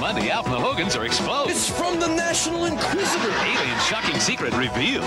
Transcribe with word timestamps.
Monday, 0.00 0.30
Alf 0.30 0.46
and 0.46 0.54
the 0.54 0.60
Hogans 0.60 0.94
are 0.94 1.04
exposed. 1.04 1.50
It's 1.50 1.68
from 1.68 1.98
the 1.98 2.06
National 2.06 2.66
Inquisitor. 2.66 3.30
Alien 3.30 3.78
shocking 3.80 4.20
secret 4.20 4.56
revealed. 4.56 5.02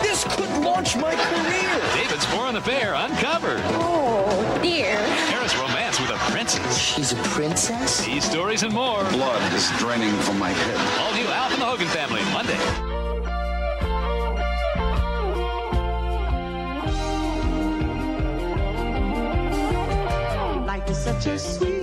this 0.00 0.24
could 0.36 0.48
launch 0.64 0.96
my 0.96 1.14
career. 1.14 1.94
David's 1.94 2.24
foreign 2.26 2.56
affair 2.56 2.94
uncovered. 2.94 3.60
Oh, 3.64 4.58
dear. 4.62 4.96
Kara's 5.28 5.54
romance 5.56 6.00
with 6.00 6.10
a 6.10 6.16
princess. 6.32 6.78
She's 6.78 7.12
a 7.12 7.16
princess? 7.16 8.04
These 8.06 8.24
stories 8.24 8.62
and 8.62 8.72
more. 8.72 9.04
Blood 9.10 9.52
is 9.52 9.70
draining 9.78 10.14
from 10.20 10.38
my 10.38 10.50
head. 10.50 10.78
All 11.02 11.12
new 11.14 11.26
Alf 11.30 11.52
and 11.52 11.60
the 11.60 11.66
Hogan 11.66 11.88
family, 11.88 12.22
Monday. 12.32 12.58
Life 20.66 20.88
is 20.88 20.98
such 20.98 21.26
a 21.26 21.38
sweet 21.38 21.73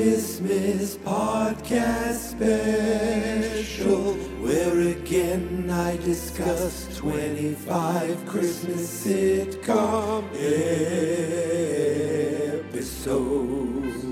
Christmas 0.00 0.96
podcast 0.96 2.32
special 2.32 4.14
where 4.40 4.80
again 4.88 5.68
I 5.70 5.98
discuss 5.98 6.88
25 6.96 8.24
Christmas 8.24 9.04
sitcom 9.04 10.24
episodes. 12.64 14.04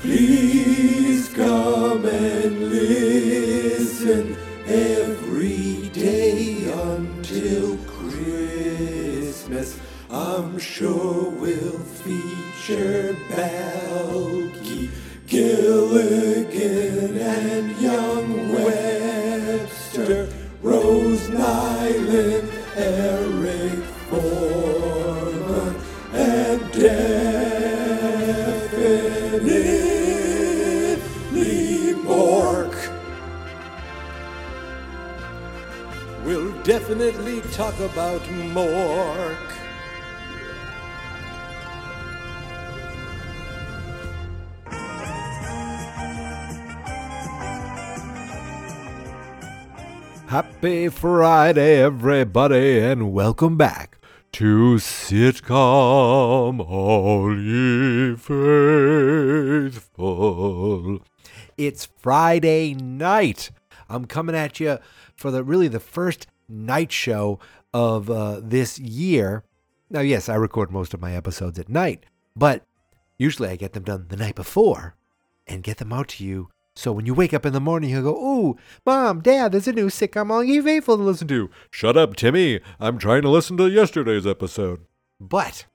Please 0.00 1.28
come 1.28 2.04
and 2.04 2.70
listen 2.70 4.36
every 4.66 5.90
day 5.90 6.72
until 6.72 7.76
Christmas. 7.86 9.78
I'm 10.10 10.58
sure 10.58 11.30
we'll 11.30 11.78
feature 12.02 13.16
Balki, 13.30 13.93
Gilligan, 15.34 17.18
and 17.18 17.76
Young 17.80 18.52
Webster, 18.52 20.28
Rose 20.62 21.28
Nylund, 21.28 22.48
Eric 22.76 23.82
Forman, 24.08 25.74
and 26.12 26.60
definitely 26.70 27.24
Mork. 32.06 32.76
We'll 36.24 36.52
definitely 36.62 37.40
talk 37.50 37.76
about 37.80 38.22
Mork. 38.54 39.54
Happy 50.34 50.88
Friday, 50.88 51.80
everybody, 51.80 52.80
and 52.80 53.12
welcome 53.12 53.56
back 53.56 53.98
to 54.32 54.78
Sitcom 54.78 56.58
All 56.58 57.38
Ye 57.38 58.16
Faithful. 59.76 60.98
It's 61.56 61.84
Friday 61.84 62.74
night. 62.74 63.52
I'm 63.88 64.06
coming 64.06 64.34
at 64.34 64.58
you 64.58 64.80
for 65.14 65.30
the 65.30 65.44
really 65.44 65.68
the 65.68 65.78
first 65.78 66.26
night 66.48 66.90
show 66.90 67.38
of 67.72 68.10
uh, 68.10 68.40
this 68.42 68.80
year. 68.80 69.44
Now, 69.88 70.00
yes, 70.00 70.28
I 70.28 70.34
record 70.34 70.72
most 70.72 70.92
of 70.92 71.00
my 71.00 71.14
episodes 71.14 71.60
at 71.60 71.68
night, 71.68 72.06
but 72.34 72.64
usually 73.18 73.50
I 73.50 73.54
get 73.54 73.72
them 73.72 73.84
done 73.84 74.06
the 74.08 74.16
night 74.16 74.34
before 74.34 74.96
and 75.46 75.62
get 75.62 75.76
them 75.76 75.92
out 75.92 76.08
to 76.08 76.24
you 76.24 76.48
so 76.76 76.92
when 76.92 77.06
you 77.06 77.14
wake 77.14 77.32
up 77.32 77.46
in 77.46 77.52
the 77.52 77.60
morning, 77.60 77.90
you'll 77.90 78.02
go, 78.02 78.16
Ooh, 78.16 78.56
Mom, 78.84 79.20
Dad, 79.20 79.52
there's 79.52 79.68
a 79.68 79.72
new 79.72 79.86
sitcom 79.86 80.30
All 80.30 80.42
You 80.42 80.62
Faithful 80.62 80.96
to 80.96 81.02
listen 81.02 81.28
to. 81.28 81.48
Shut 81.70 81.96
up, 81.96 82.16
Timmy. 82.16 82.60
I'm 82.80 82.98
trying 82.98 83.22
to 83.22 83.28
listen 83.28 83.56
to 83.58 83.68
yesterday's 83.70 84.26
episode. 84.26 84.80
But 85.20 85.66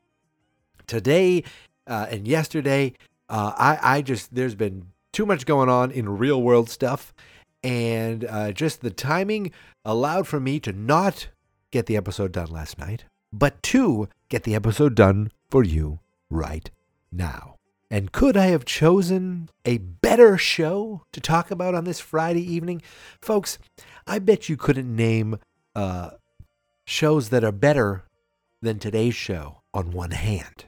today 0.87 1.43
uh, 1.87 2.07
and 2.09 2.27
yesterday, 2.27 2.93
uh, 3.29 3.53
I, 3.57 3.97
I 3.97 4.01
just, 4.01 4.35
there's 4.35 4.55
been 4.55 4.87
too 5.13 5.25
much 5.25 5.45
going 5.45 5.69
on 5.69 5.91
in 5.91 6.17
real 6.17 6.41
world 6.41 6.69
stuff. 6.69 7.13
And 7.63 8.25
uh, 8.25 8.51
just 8.51 8.81
the 8.81 8.91
timing 8.91 9.51
allowed 9.85 10.27
for 10.27 10.39
me 10.39 10.59
to 10.61 10.71
not 10.71 11.29
get 11.71 11.85
the 11.85 11.97
episode 11.97 12.31
done 12.31 12.47
last 12.47 12.77
night, 12.77 13.05
but 13.31 13.61
to 13.63 14.09
get 14.29 14.43
the 14.43 14.55
episode 14.55 14.95
done 14.95 15.31
for 15.49 15.63
you 15.63 15.99
right 16.29 16.69
now. 17.11 17.58
And 17.91 18.11
could 18.11 18.37
I 18.37 18.47
have 18.47 18.65
chosen 18.65 19.49
a 19.65 19.79
better 19.79 20.37
show 20.37 21.05
to 21.11 21.19
talk 21.19 21.49
about 21.49 21.73
on 21.73 21.85
this 21.85 21.99
Friday 21.99 22.41
evening? 22.41 22.81
Folks, 23.19 23.57
I 24.05 24.19
bet 24.19 24.47
you 24.47 24.57
couldn't 24.57 24.95
name 24.95 25.39
uh, 25.75 26.11
shows 26.85 27.29
that 27.29 27.43
are 27.43 27.51
better 27.51 28.03
than 28.61 28.77
today's 28.77 29.15
show 29.15 29.61
on 29.73 29.91
one 29.91 30.11
hand. 30.11 30.65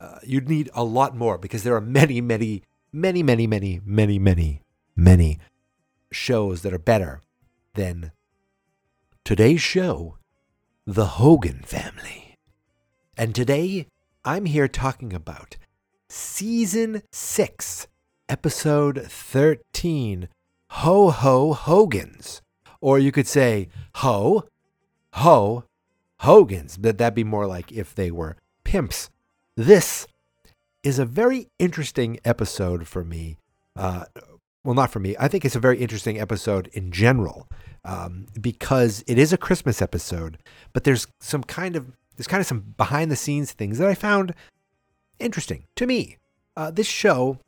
Uh, 0.00 0.18
you'd 0.22 0.48
need 0.48 0.68
a 0.74 0.84
lot 0.84 1.16
more 1.16 1.38
because 1.38 1.62
there 1.62 1.76
are 1.76 1.80
many, 1.80 2.20
many, 2.20 2.62
many, 2.92 3.22
many, 3.22 3.46
many, 3.46 3.80
many, 3.84 4.18
many, 4.18 4.62
many 4.94 5.38
shows 6.10 6.62
that 6.62 6.74
are 6.74 6.78
better 6.78 7.22
than 7.74 8.12
today's 9.24 9.62
show, 9.62 10.18
The 10.86 11.06
Hogan 11.06 11.62
Family. 11.64 12.36
And 13.16 13.34
today, 13.34 13.86
I'm 14.24 14.44
here 14.44 14.68
talking 14.68 15.12
about 15.12 15.56
season 16.12 17.02
6, 17.10 17.88
episode 18.28 19.06
13, 19.08 20.28
Ho 20.70 21.10
Ho 21.10 21.52
Hogan's. 21.54 22.42
Or 22.80 22.98
you 22.98 23.10
could 23.10 23.26
say 23.26 23.68
Ho, 23.96 24.44
Ho, 25.14 25.64
Hogan's. 26.20 26.76
But 26.76 26.98
that'd 26.98 27.14
be 27.14 27.24
more 27.24 27.46
like 27.46 27.72
if 27.72 27.94
they 27.94 28.10
were 28.10 28.36
pimps. 28.64 29.08
This 29.56 30.06
is 30.82 30.98
a 30.98 31.04
very 31.04 31.48
interesting 31.58 32.18
episode 32.24 32.86
for 32.86 33.04
me. 33.04 33.36
Uh, 33.74 34.04
well, 34.64 34.74
not 34.74 34.90
for 34.90 35.00
me. 35.00 35.16
I 35.18 35.28
think 35.28 35.44
it's 35.44 35.56
a 35.56 35.60
very 35.60 35.78
interesting 35.78 36.20
episode 36.20 36.68
in 36.72 36.92
general 36.92 37.48
um, 37.84 38.26
because 38.40 39.02
it 39.06 39.18
is 39.18 39.32
a 39.32 39.38
Christmas 39.38 39.80
episode, 39.80 40.38
but 40.72 40.84
there's 40.84 41.06
some 41.20 41.42
kind 41.42 41.74
of 41.74 41.96
there's 42.16 42.26
kind 42.26 42.40
of 42.40 42.46
some 42.46 42.74
behind 42.76 43.10
the 43.10 43.16
scenes 43.16 43.52
things 43.52 43.78
that 43.78 43.88
I 43.88 43.94
found 43.94 44.34
interesting 45.18 45.64
to 45.76 45.86
me. 45.86 46.18
Uh, 46.56 46.70
this 46.70 46.86
show, 46.86 47.38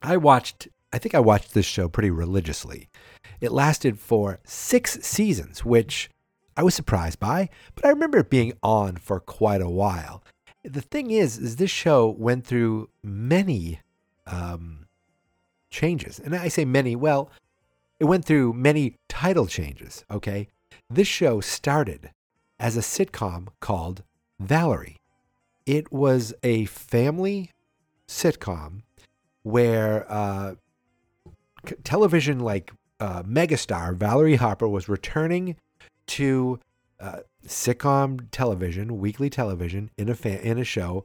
I 0.00 0.16
watched, 0.16 0.68
I 0.92 0.98
think 0.98 1.14
I 1.14 1.20
watched 1.20 1.54
this 1.54 1.66
show 1.66 1.88
pretty 1.88 2.10
religiously. 2.10 2.88
It 3.40 3.52
lasted 3.52 3.98
for 3.98 4.38
six 4.44 4.98
seasons, 5.02 5.64
which 5.64 6.10
I 6.56 6.62
was 6.62 6.74
surprised 6.74 7.18
by, 7.18 7.48
but 7.74 7.84
I 7.84 7.90
remember 7.90 8.18
it 8.18 8.30
being 8.30 8.52
on 8.62 8.96
for 8.96 9.18
quite 9.20 9.60
a 9.60 9.70
while. 9.70 10.22
the 10.64 10.80
thing 10.80 11.10
is, 11.10 11.38
is 11.38 11.56
this 11.56 11.70
show 11.70 12.08
went 12.08 12.46
through 12.46 12.88
many 13.02 13.80
um, 14.26 14.86
changes, 15.70 16.20
and 16.20 16.36
I 16.36 16.48
say 16.48 16.64
many. 16.64 16.94
Well, 16.94 17.30
it 17.98 18.04
went 18.04 18.24
through 18.24 18.52
many 18.52 18.96
title 19.08 19.46
changes. 19.46 20.04
Okay, 20.10 20.48
this 20.88 21.08
show 21.08 21.40
started 21.40 22.10
as 22.60 22.76
a 22.76 22.80
sitcom 22.80 23.48
called 23.60 24.04
Valerie. 24.38 25.01
It 25.66 25.92
was 25.92 26.34
a 26.42 26.64
family 26.66 27.50
sitcom 28.08 28.82
where 29.42 30.10
uh, 30.10 30.54
television 31.84 32.40
like 32.40 32.72
uh, 33.00 33.22
megastar 33.22 33.96
Valerie 33.96 34.36
Harper 34.36 34.68
was 34.68 34.88
returning 34.88 35.56
to 36.06 36.58
uh, 37.00 37.20
sitcom 37.46 38.28
television, 38.30 38.98
weekly 38.98 39.28
television, 39.28 39.90
in 39.96 40.08
a 40.08 40.14
fa- 40.14 40.40
in 40.46 40.58
a 40.58 40.64
show 40.64 41.04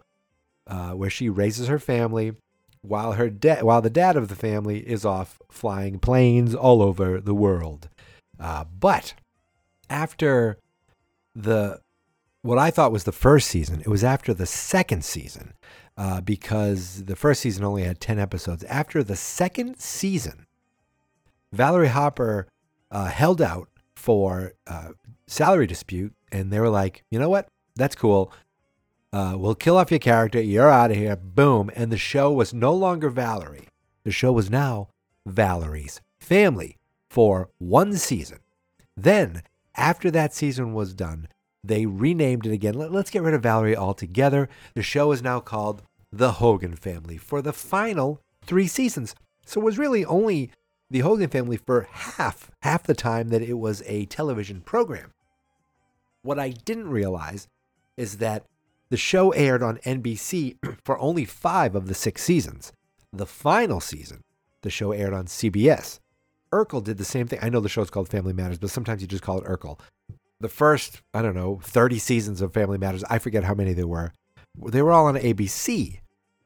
uh, 0.68 0.92
where 0.92 1.10
she 1.10 1.30
raises 1.30 1.68
her 1.68 1.80
family 1.80 2.33
while 2.81 3.13
her 3.13 3.30
da- 3.30 3.62
while 3.62 3.81
the 3.81 3.89
dad 3.89 4.15
of 4.15 4.27
the 4.27 4.36
family 4.36 4.80
is 4.88 5.06
off 5.06 5.42
flying 5.50 6.00
planes 6.00 6.53
all 6.53 6.81
over 6.81 7.19
the 7.19 7.33
world. 7.33 7.89
Uh, 8.39 8.63
but 8.80 9.13
after 9.89 10.57
the 11.33 11.80
what 12.48 12.58
I 12.58 12.72
thought 12.72 12.94
was 12.94 13.04
the 13.04 13.12
first 13.12 13.50
season, 13.50 13.82
it 13.82 13.90
was 13.90 14.06
after 14.06 14.34
the 14.34 14.46
second 14.46 15.04
season 15.04 15.54
uh, 15.98 16.22
because 16.22 17.04
the 17.04 17.16
first 17.18 17.42
season 17.42 17.66
only 17.66 17.84
had 17.84 18.00
10 18.00 18.20
episodes. 18.20 18.64
After 18.64 19.04
the 19.04 19.18
second 19.18 19.80
season, 19.80 20.46
Valerie 21.52 21.90
Harper 21.90 22.48
uh, 22.90 23.08
held 23.08 23.42
out 23.42 23.68
for 23.98 24.54
uh, 24.66 24.92
salary 25.28 25.68
dispute, 25.68 26.14
and 26.32 26.50
they 26.50 26.62
were 26.62 26.70
like, 26.70 27.04
you 27.12 27.20
know 27.20 27.30
what? 27.30 27.50
That's 27.76 27.96
cool. 27.96 28.32
Uh, 29.12 29.36
we'll 29.38 29.54
kill 29.54 29.78
off 29.78 29.92
your 29.92 30.00
character. 30.00 30.42
You're 30.42 30.72
out 30.72 30.92
of 30.92 30.98
here. 30.98 31.18
Boom. 31.18 31.70
And 31.76 31.92
the 31.92 31.98
show 31.98 32.32
was 32.32 32.54
no 32.54 32.74
longer 32.74 33.10
Valerie. 33.10 33.68
The 34.06 34.12
show 34.12 34.32
was 34.32 34.50
now 34.50 34.88
Valerie's 35.26 36.00
Family 36.22 36.78
for 37.10 37.50
one 37.58 37.94
season. 37.98 38.40
Then, 38.96 39.44
after 39.76 40.10
that 40.12 40.34
season 40.34 40.74
was 40.74 40.94
done, 40.94 41.28
they 41.68 41.86
renamed 41.86 42.46
it 42.46 42.54
again. 42.54 42.75
Let, 42.75 42.94
us 42.94 43.10
get 43.10 43.24
rid 43.24 43.34
of 43.34 43.44
Valerie 43.44 43.75
altogether. 43.75 44.50
The 44.74 44.84
show 44.84 45.12
is 45.12 45.22
now 45.22 45.40
called 45.40 45.84
The 46.12 46.34
Hogan 46.34 46.75
Family 46.75 47.18
for 47.18 47.42
the 47.42 47.54
final 47.54 48.22
three 48.44 48.68
seasons. 48.68 49.16
So 49.46 49.62
it 49.62 49.64
was 49.64 49.78
really 49.78 50.06
only 50.06 50.52
The 50.90 51.00
Hogan 51.00 51.30
Family 51.30 51.58
for 51.58 51.88
half, 51.92 52.52
half 52.62 52.84
the 52.84 52.94
time 52.94 53.30
that 53.30 53.42
it 53.42 53.56
was 53.56 53.84
a 53.86 54.06
television 54.06 54.62
program. 54.62 55.12
What 56.22 56.40
I 56.40 56.50
didn't 56.50 56.90
realize 56.90 57.48
is 57.96 58.18
that 58.18 58.46
the 58.90 58.98
show 58.98 59.31
aired 59.31 59.63
on 59.63 59.78
NBC 59.80 60.58
for 60.84 60.98
only 61.00 61.25
five 61.25 61.75
of 61.75 61.88
the 61.88 61.94
six 61.94 62.24
seasons. 62.24 62.72
The 63.12 63.25
final 63.25 63.80
season, 63.80 64.22
the 64.62 64.70
show 64.70 64.92
aired 64.92 65.13
on 65.13 65.25
CBS. 65.25 66.00
Urkel 66.54 66.84
did 66.84 66.98
the 66.98 67.06
same 67.06 67.28
thing. 67.28 67.40
I 67.42 67.50
know 67.50 67.60
the 67.60 67.70
show's 67.70 67.90
called 67.90 68.10
Family 68.10 68.34
Matters, 68.34 68.58
but 68.58 68.70
sometimes 68.70 69.02
you 69.02 69.08
just 69.08 69.24
call 69.24 69.40
it 69.40 69.46
Urkel. 69.46 69.80
The 70.39 70.50
first, 70.50 71.01
I 71.13 71.22
don't 71.22 71.36
know, 71.36 71.60
30 71.63 71.98
seasons 71.98 72.42
of 72.42 72.54
Family 72.54 72.78
Matters, 72.78 73.04
I 73.10 73.18
forget 73.19 73.44
how 73.44 73.56
many 73.56 73.74
there 73.74 73.88
were. 73.88 74.13
They 74.66 74.81
were 74.81 74.92
all 74.92 75.07
on 75.07 75.16
ABC, 75.16 76.00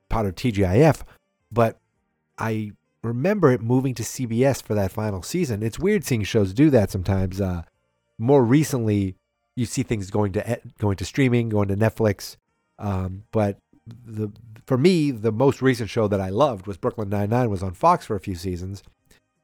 part 0.10 0.26
of 0.26 0.36
TGIF, 0.36 1.02
but 1.52 1.80
I 2.38 2.72
remember 3.04 3.52
it 3.52 3.62
moving 3.62 3.94
to 3.96 4.04
CBS 4.04 4.62
for 4.62 4.76
that 4.76 4.92
final 4.92 5.24
season. 5.24 5.64
It's 5.64 5.80
weird 5.80 6.04
seeing 6.04 6.24
shows 6.24 6.54
do 6.54 6.70
that 6.70 6.92
sometimes. 6.92 7.42
Uh, 7.42 7.64
more 8.18 8.44
recently, 8.44 9.16
you 9.56 9.66
see 9.66 9.84
things 9.84 10.10
going 10.10 10.32
to 10.34 10.62
going 10.78 10.98
to 10.98 11.06
streaming, 11.06 11.50
going 11.50 11.68
to 11.70 11.76
Netflix. 11.76 12.38
Um, 12.80 13.24
but 13.32 13.58
the 13.88 14.32
for 14.66 14.78
me, 14.78 15.12
the 15.12 15.32
most 15.32 15.62
recent 15.62 15.90
show 15.90 16.08
that 16.08 16.22
I 16.22 16.30
loved 16.30 16.68
was 16.68 16.78
Brooklyn 16.78 17.10
Nine 17.10 17.30
Nine. 17.30 17.50
Was 17.50 17.64
on 17.64 17.74
Fox 17.74 18.06
for 18.06 18.16
a 18.16 18.20
few 18.20 18.36
seasons, 18.36 18.84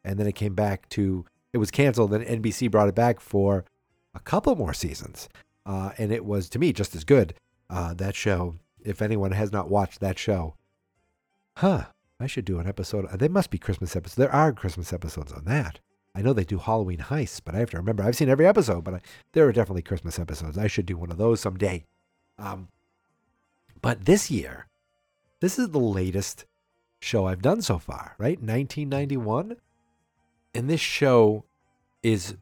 and 0.04 0.20
then 0.20 0.28
it 0.28 0.36
came 0.36 0.54
back 0.54 0.88
to 0.90 1.26
it 1.54 1.58
was 1.58 1.72
canceled. 1.72 2.12
Then 2.12 2.24
NBC 2.24 2.70
brought 2.70 2.90
it 2.90 2.96
back 2.96 3.20
for 3.20 3.66
a 4.18 4.22
couple 4.22 4.56
more 4.56 4.74
seasons, 4.74 5.30
uh, 5.66 5.92
and 5.98 6.12
it 6.12 6.26
was 6.26 6.50
to 6.50 6.60
me 6.60 6.74
just 6.74 6.96
as 6.96 7.04
good. 7.04 7.34
Uh, 7.70 7.94
that 7.94 8.16
show, 8.16 8.56
if 8.84 9.02
anyone 9.02 9.32
has 9.32 9.52
not 9.52 9.70
watched 9.70 10.00
that 10.00 10.18
show, 10.18 10.56
huh? 11.58 11.86
I 12.20 12.26
should 12.26 12.46
do 12.46 12.58
an 12.60 12.68
episode. 12.68 13.08
There 13.12 13.30
must 13.30 13.52
be 13.52 13.60
Christmas 13.60 13.96
episodes. 13.96 14.16
There 14.16 14.34
are 14.34 14.52
Christmas 14.52 14.92
episodes 14.92 15.32
on 15.32 15.46
that. 15.46 15.80
I 16.16 16.24
know 16.24 16.34
they 16.34 16.44
do 16.44 16.58
Halloween 16.58 16.98
heists, 16.98 17.42
but 17.44 17.54
I 17.54 17.60
have 17.60 17.70
to 17.72 17.78
remember 17.78 18.04
I've 18.04 18.16
seen 18.16 18.30
every 18.30 18.48
episode, 18.48 18.84
but 18.84 18.96
I, 18.96 19.02
there 19.34 19.48
are 19.48 19.52
definitely 19.52 19.84
Christmas 19.84 20.18
episodes. 20.18 20.58
I 20.58 20.66
should 20.66 20.88
do 20.88 20.98
one 20.98 21.12
of 21.12 21.18
those 21.18 21.40
someday. 21.40 21.86
Um, 22.40 22.70
but 23.82 24.06
this 24.06 24.32
year, 24.32 24.68
this 25.42 25.60
is 25.60 25.70
the 25.70 25.80
latest 25.80 26.46
show 27.00 27.28
I've 27.28 27.44
done 27.44 27.62
so 27.62 27.78
far, 27.78 28.16
right? 28.18 28.40
1991. 28.40 29.58
And 30.56 30.68
this 30.68 30.82
show 30.82 31.44
is 32.02 32.36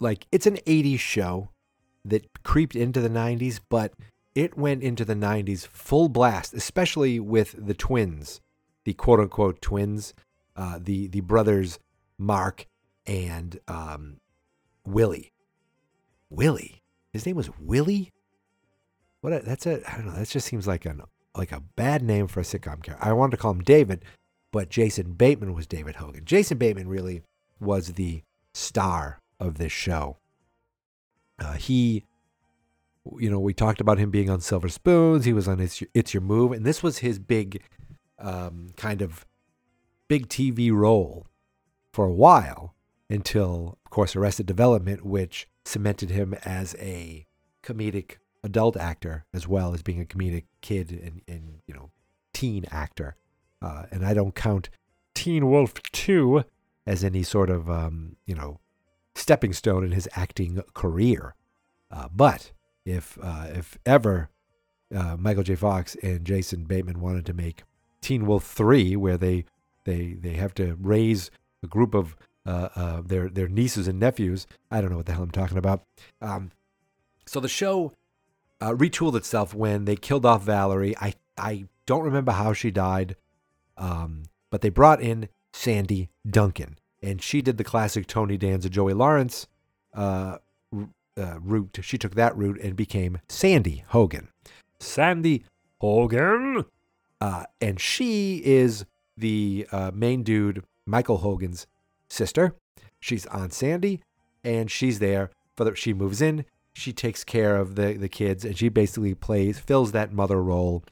like, 0.00 0.26
it's 0.32 0.46
an 0.46 0.56
80s 0.66 0.98
show 0.98 1.50
that 2.04 2.42
creeped 2.42 2.76
into 2.76 3.00
the 3.00 3.08
90s, 3.08 3.60
but 3.68 3.92
it 4.34 4.58
went 4.58 4.82
into 4.82 5.04
the 5.04 5.14
90s 5.14 5.66
full 5.66 6.08
blast, 6.08 6.52
especially 6.54 7.20
with 7.20 7.54
the 7.58 7.74
twins, 7.74 8.40
the 8.84 8.94
quote 8.94 9.20
unquote 9.20 9.60
twins, 9.60 10.14
uh, 10.56 10.78
the, 10.80 11.06
the 11.06 11.20
brothers 11.20 11.78
Mark 12.18 12.66
and 13.06 13.58
um, 13.68 14.18
Willie. 14.86 15.32
Willie. 16.30 16.82
His 17.12 17.26
name 17.26 17.36
was 17.36 17.50
Willie. 17.60 18.12
What? 19.20 19.32
A, 19.32 19.40
that's 19.40 19.66
a. 19.66 19.80
I 19.90 19.96
don't 19.96 20.06
know. 20.06 20.12
That 20.12 20.28
just 20.28 20.46
seems 20.46 20.66
like 20.66 20.84
an 20.84 21.02
like 21.36 21.52
a 21.52 21.62
bad 21.76 22.02
name 22.02 22.26
for 22.26 22.40
a 22.40 22.44
sitcom 22.44 22.82
character. 22.82 22.98
I 23.00 23.12
wanted 23.12 23.32
to 23.32 23.36
call 23.38 23.52
him 23.52 23.62
David, 23.62 24.04
but 24.52 24.68
Jason 24.68 25.12
Bateman 25.12 25.54
was 25.54 25.66
David 25.66 25.96
Hogan. 25.96 26.24
Jason 26.24 26.58
Bateman 26.58 26.88
really 26.88 27.22
was 27.60 27.94
the 27.94 28.22
star 28.52 29.18
of 29.44 29.58
this 29.58 29.72
show. 29.72 30.16
Uh, 31.38 31.52
he, 31.54 32.04
you 33.18 33.30
know, 33.30 33.40
we 33.40 33.52
talked 33.52 33.80
about 33.80 33.98
him 33.98 34.10
being 34.10 34.30
on 34.30 34.40
Silver 34.40 34.68
Spoons. 34.68 35.24
He 35.24 35.32
was 35.32 35.48
on 35.48 35.60
It's 35.60 35.80
Your, 35.80 35.88
it's 35.94 36.14
Your 36.14 36.22
Move, 36.22 36.52
and 36.52 36.64
this 36.64 36.82
was 36.82 36.98
his 36.98 37.18
big, 37.18 37.62
um, 38.18 38.68
kind 38.76 39.02
of 39.02 39.26
big 40.08 40.28
TV 40.28 40.72
role 40.72 41.26
for 41.92 42.04
a 42.04 42.12
while 42.12 42.74
until, 43.10 43.78
of 43.84 43.90
course, 43.90 44.16
Arrested 44.16 44.46
Development, 44.46 45.04
which 45.04 45.48
cemented 45.64 46.10
him 46.10 46.34
as 46.44 46.74
a 46.78 47.26
comedic 47.62 48.16
adult 48.42 48.76
actor 48.76 49.24
as 49.32 49.48
well 49.48 49.72
as 49.72 49.82
being 49.82 50.00
a 50.00 50.04
comedic 50.04 50.44
kid 50.60 50.90
and, 50.90 51.22
and 51.26 51.60
you 51.66 51.74
know, 51.74 51.90
teen 52.32 52.64
actor. 52.70 53.16
Uh, 53.62 53.84
and 53.90 54.04
I 54.04 54.12
don't 54.12 54.34
count 54.34 54.68
Teen 55.14 55.50
Wolf 55.50 55.74
2 55.92 56.44
as 56.86 57.02
any 57.02 57.22
sort 57.22 57.48
of, 57.48 57.70
um, 57.70 58.16
you 58.26 58.34
know, 58.34 58.60
stepping 59.14 59.52
stone 59.52 59.84
in 59.84 59.92
his 59.92 60.08
acting 60.14 60.62
career. 60.74 61.34
Uh, 61.90 62.08
but 62.14 62.52
if 62.84 63.18
uh, 63.22 63.46
if 63.48 63.78
ever 63.86 64.30
uh, 64.94 65.16
Michael 65.18 65.42
J. 65.42 65.54
Fox 65.54 65.96
and 66.02 66.24
Jason 66.24 66.64
Bateman 66.64 67.00
wanted 67.00 67.26
to 67.26 67.32
make 67.32 67.62
Teen 68.00 68.26
Wolf 68.26 68.44
3, 68.44 68.96
where 68.96 69.16
they 69.16 69.44
they 69.84 70.14
they 70.14 70.34
have 70.34 70.54
to 70.54 70.76
raise 70.80 71.30
a 71.62 71.66
group 71.66 71.94
of 71.94 72.16
uh, 72.46 72.68
uh, 72.74 73.02
their 73.04 73.28
their 73.28 73.48
nieces 73.48 73.88
and 73.88 73.98
nephews. 73.98 74.46
I 74.70 74.80
don't 74.80 74.90
know 74.90 74.96
what 74.96 75.06
the 75.06 75.12
hell 75.12 75.22
I'm 75.22 75.30
talking 75.30 75.58
about. 75.58 75.82
Um, 76.20 76.50
so 77.26 77.40
the 77.40 77.48
show 77.48 77.92
uh, 78.60 78.72
retooled 78.72 79.16
itself 79.16 79.54
when 79.54 79.84
they 79.84 79.96
killed 79.96 80.26
off 80.26 80.42
Valerie. 80.42 80.96
I 80.98 81.14
I 81.38 81.66
don't 81.86 82.04
remember 82.04 82.32
how 82.32 82.52
she 82.52 82.70
died, 82.70 83.16
um, 83.76 84.24
but 84.50 84.60
they 84.60 84.68
brought 84.68 85.00
in 85.00 85.28
Sandy 85.52 86.10
Duncan, 86.28 86.78
and 87.04 87.22
she 87.22 87.42
did 87.42 87.58
the 87.58 87.64
classic 87.64 88.06
Tony 88.06 88.36
Danza, 88.36 88.70
Joey 88.70 88.94
Lawrence 88.94 89.46
uh, 89.94 90.38
uh, 90.72 91.38
route. 91.40 91.78
She 91.82 91.98
took 91.98 92.14
that 92.14 92.36
route 92.36 92.58
and 92.60 92.74
became 92.74 93.18
Sandy 93.28 93.84
Hogan. 93.88 94.28
Sandy 94.80 95.44
Hogan, 95.80 96.64
uh, 97.20 97.44
and 97.60 97.78
she 97.80 98.42
is 98.44 98.84
the 99.16 99.66
uh, 99.70 99.90
main 99.94 100.22
dude, 100.22 100.64
Michael 100.86 101.18
Hogan's 101.18 101.66
sister. 102.08 102.54
She's 103.00 103.26
on 103.26 103.50
Sandy, 103.50 104.00
and 104.42 104.70
she's 104.70 104.98
there 104.98 105.30
for 105.56 105.64
the. 105.64 105.74
She 105.76 105.92
moves 105.92 106.22
in. 106.22 106.44
She 106.72 106.92
takes 106.92 107.22
care 107.22 107.56
of 107.56 107.76
the 107.76 107.94
the 107.94 108.08
kids, 108.08 108.44
and 108.44 108.56
she 108.56 108.68
basically 108.68 109.14
plays 109.14 109.58
fills 109.58 109.92
that 109.92 110.12
mother 110.12 110.42
role 110.42 110.82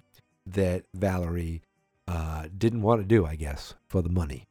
that 0.47 0.85
Valerie 0.95 1.63
uh, 2.07 2.47
didn't 2.57 2.83
want 2.83 3.01
to 3.01 3.07
do, 3.07 3.25
I 3.25 3.37
guess, 3.37 3.75
for 3.89 4.03
the 4.03 4.09
money. 4.11 4.47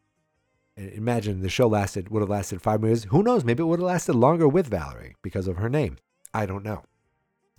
Imagine 0.77 1.41
the 1.41 1.49
show 1.49 1.67
lasted 1.67 2.09
would 2.09 2.21
have 2.21 2.29
lasted 2.29 2.61
five 2.61 2.81
minutes. 2.81 3.05
Who 3.05 3.23
knows? 3.23 3.43
Maybe 3.43 3.61
it 3.61 3.65
would 3.65 3.79
have 3.79 3.87
lasted 3.87 4.13
longer 4.13 4.47
with 4.47 4.67
Valerie 4.67 5.15
because 5.21 5.47
of 5.47 5.57
her 5.57 5.69
name. 5.69 5.97
I 6.33 6.45
don't 6.45 6.63
know. 6.63 6.83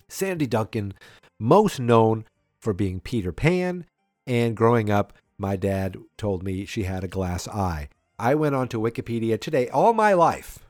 Sandy 0.09 0.47
Duncan, 0.47 0.95
most 1.39 1.79
known 1.79 2.25
for 2.59 2.73
being 2.73 3.01
Peter 3.01 3.33
Pan, 3.33 3.87
and 4.27 4.57
growing 4.57 4.91
up, 4.91 5.13
my 5.37 5.57
dad 5.57 5.97
told 6.17 6.43
me 6.43 6.65
she 6.65 6.85
had 6.85 7.05
a 7.05 7.09
glass 7.09 7.49
eye. 7.49 7.89
I 8.19 8.35
went 8.35 8.55
on 8.55 8.69
to 8.69 8.79
Wikipedia 8.79 9.41
today. 9.41 9.69
All 9.69 9.93
my 9.93 10.13
life, 10.13 10.61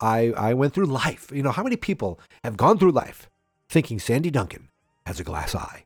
I 0.00 0.32
I 0.36 0.54
went 0.54 0.74
through 0.74 0.86
life. 0.86 1.30
You 1.32 1.42
know 1.42 1.52
how 1.52 1.62
many 1.62 1.76
people 1.76 2.20
have 2.44 2.56
gone 2.56 2.78
through 2.78 2.92
life 2.92 3.28
thinking 3.68 3.98
Sandy 3.98 4.30
Duncan 4.30 4.68
has 5.06 5.18
a 5.18 5.24
glass 5.24 5.54
eye. 5.54 5.84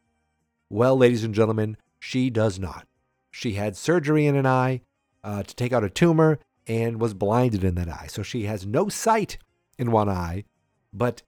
Well, 0.68 0.96
ladies 0.96 1.22
and 1.22 1.34
gentlemen, 1.34 1.76
she 2.00 2.30
does 2.30 2.58
not. 2.58 2.88
She 3.30 3.52
had 3.52 3.76
surgery 3.76 4.26
in 4.26 4.34
an 4.34 4.46
eye 4.46 4.80
uh, 5.24 5.42
to 5.42 5.54
take 5.54 5.72
out 5.72 5.84
a 5.84 5.90
tumor 5.90 6.38
and 6.66 7.00
was 7.00 7.14
blinded 7.14 7.64
in 7.64 7.74
that 7.76 7.88
eye. 7.88 8.06
So 8.08 8.22
she 8.22 8.44
has 8.44 8.66
no 8.66 8.88
sight 8.88 9.38
in 9.78 9.90
one 9.90 10.08
eye, 10.08 10.44
but 10.92 11.22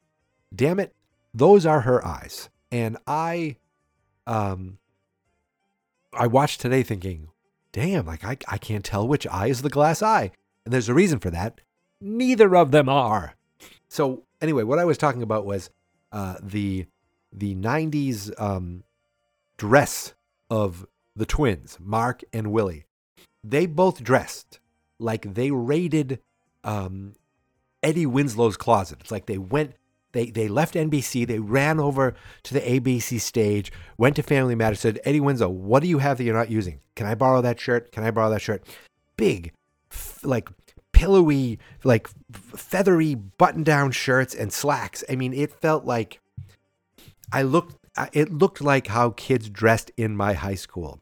damn 0.55 0.81
it, 0.81 0.95
those 1.35 1.67
are 1.67 1.83
her 1.83 2.05
eyes. 2.05 2.49
And 2.71 2.97
I, 3.07 3.57
um, 4.27 4.79
I 6.13 6.27
watched 6.27 6.61
today 6.61 6.83
thinking, 6.83 7.29
damn, 7.73 8.07
like 8.07 8.25
I, 8.25 8.39
I 8.49 8.59
can't 8.59 8.85
tell 8.85 9.07
which 9.07 9.27
eye 9.27 9.49
is 9.49 9.63
the 9.63 9.71
glass 9.71 10.03
eye. 10.03 10.33
And 10.65 10.73
there's 10.73 10.89
a 10.89 10.95
reason 10.95 11.19
for 11.19 11.31
that. 11.31 11.61
Neither 12.01 12.57
of 12.57 12.71
them 12.71 12.89
are. 12.89 13.35
So 13.89 14.25
anyway, 14.41 14.65
what 14.65 14.79
I 14.79 14.85
was 14.85 14.99
talking 14.99 15.23
about 15.23 15.47
was 15.47 15.71
uh, 16.13 16.37
the 16.43 16.87
the 17.33 17.55
'90s 17.55 18.33
um, 18.41 18.85
dress 19.57 20.15
of 20.51 20.87
the 21.15 21.27
twins, 21.27 21.79
Mark 21.81 22.23
and 22.33 22.53
Willie. 22.53 22.85
They 23.51 23.67
both 23.67 24.03
dressed 24.03 24.61
like 24.99 25.35
they 25.35 25.51
raided 25.51 26.21
um, 26.65 27.15
Eddie 27.83 28.07
Winslow's 28.07 28.57
closet. 28.57 28.99
It's 29.01 29.11
like 29.11 29.27
they 29.27 29.39
went, 29.39 29.75
they 30.13 30.31
they 30.31 30.49
left 30.49 30.75
NBC, 30.75 31.27
they 31.27 31.39
ran 31.39 31.81
over 31.81 32.15
to 32.45 32.55
the 32.55 32.61
ABC 32.61 33.21
stage, 33.21 33.73
went 33.97 34.17
to 34.17 34.23
Family 34.23 34.55
Matters, 34.55 34.81
said, 34.81 35.01
Eddie 35.05 35.21
Winslow, 35.21 35.49
what 35.49 35.83
do 35.83 35.89
you 35.89 35.99
have 35.99 36.19
that 36.19 36.25
you're 36.25 36.35
not 36.37 36.51
using? 36.51 36.81
Can 36.97 37.07
I 37.07 37.15
borrow 37.15 37.41
that 37.43 37.61
shirt? 37.61 37.93
Can 37.93 38.05
I 38.05 38.11
borrow 38.11 38.31
that 38.31 38.43
shirt? 38.43 38.65
Big, 39.17 39.53
f- 39.91 40.21
like 40.25 40.49
pillowy, 40.93 41.59
like 41.85 42.09
feathery 42.33 43.15
button-down 43.15 43.93
shirts 43.93 44.35
and 44.35 44.53
slacks. 44.53 45.05
I 45.09 45.15
mean, 45.15 45.33
it 45.33 45.53
felt 45.53 45.85
like 45.85 46.21
I 47.33 47.43
looked. 47.43 47.77
It 48.13 48.33
looked 48.33 48.61
like 48.61 48.87
how 48.87 49.11
kids 49.11 49.51
dressed 49.51 49.91
in 49.97 50.17
my 50.17 50.33
high 50.33 50.55
school. 50.55 51.01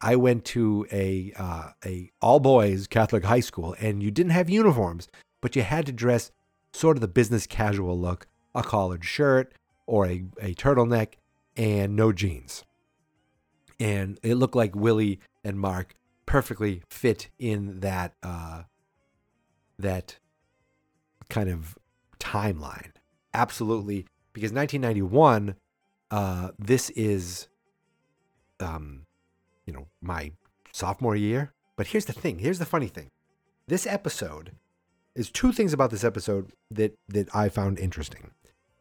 I 0.00 0.16
went 0.16 0.44
to 0.46 0.86
a 0.92 1.32
uh, 1.36 1.70
a 1.84 2.10
all 2.20 2.40
boys 2.40 2.86
Catholic 2.86 3.24
high 3.24 3.40
school, 3.40 3.74
and 3.80 4.02
you 4.02 4.10
didn't 4.10 4.32
have 4.32 4.50
uniforms, 4.50 5.08
but 5.40 5.56
you 5.56 5.62
had 5.62 5.86
to 5.86 5.92
dress 5.92 6.30
sort 6.72 6.96
of 6.96 7.00
the 7.00 7.08
business 7.08 7.46
casual 7.46 7.98
look, 7.98 8.26
a 8.54 8.62
collared 8.62 9.04
shirt 9.04 9.54
or 9.86 10.06
a, 10.06 10.24
a 10.40 10.54
turtleneck, 10.54 11.14
and 11.56 11.94
no 11.94 12.12
jeans. 12.12 12.64
And 13.78 14.18
it 14.22 14.34
looked 14.34 14.56
like 14.56 14.74
Willie 14.74 15.20
and 15.42 15.58
Mark 15.58 15.94
perfectly 16.26 16.82
fit 16.88 17.28
in 17.38 17.80
that 17.80 18.14
uh, 18.22 18.62
that 19.78 20.18
kind 21.28 21.48
of 21.48 21.76
timeline. 22.18 22.92
Absolutely, 23.32 24.06
because 24.32 24.52
1991, 24.52 25.56
uh, 26.10 26.50
this 26.58 26.90
is, 26.90 27.48
um, 28.60 29.06
you 29.66 29.72
know, 29.72 29.86
my 30.00 30.32
sophomore 30.72 31.16
year. 31.16 31.52
But 31.76 31.88
here's 31.88 32.04
the 32.04 32.12
thing. 32.12 32.38
Here's 32.38 32.58
the 32.58 32.66
funny 32.66 32.88
thing. 32.88 33.10
This 33.66 33.86
episode 33.86 34.52
is 35.14 35.30
two 35.30 35.52
things 35.52 35.72
about 35.72 35.90
this 35.90 36.04
episode 36.04 36.52
that 36.70 36.96
that 37.08 37.34
I 37.34 37.48
found 37.48 37.78
interesting. 37.78 38.32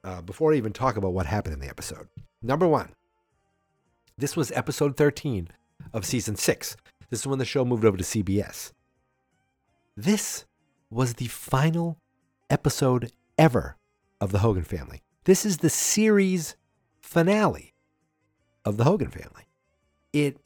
Uh, 0.03 0.21
before 0.21 0.53
I 0.53 0.57
even 0.57 0.73
talk 0.73 0.97
about 0.97 1.13
what 1.13 1.25
happened 1.25 1.53
in 1.53 1.61
the 1.61 1.69
episode, 1.69 2.07
number 2.41 2.67
one, 2.67 2.89
this 4.17 4.35
was 4.35 4.51
episode 4.51 4.97
13 4.97 5.47
of 5.93 6.05
season 6.05 6.35
six. 6.35 6.75
This 7.09 7.21
is 7.21 7.27
when 7.27 7.39
the 7.39 7.45
show 7.45 7.63
moved 7.63 7.85
over 7.85 7.97
to 7.97 8.03
CBS. 8.03 8.73
This 9.95 10.45
was 10.89 11.15
the 11.15 11.27
final 11.27 11.97
episode 12.49 13.11
ever 13.37 13.77
of 14.19 14.31
the 14.31 14.39
Hogan 14.39 14.63
family. 14.63 15.01
This 15.25 15.45
is 15.45 15.57
the 15.57 15.69
series 15.69 16.55
finale 17.01 17.73
of 18.65 18.77
the 18.77 18.83
Hogan 18.83 19.09
family. 19.09 19.47
It 20.11 20.37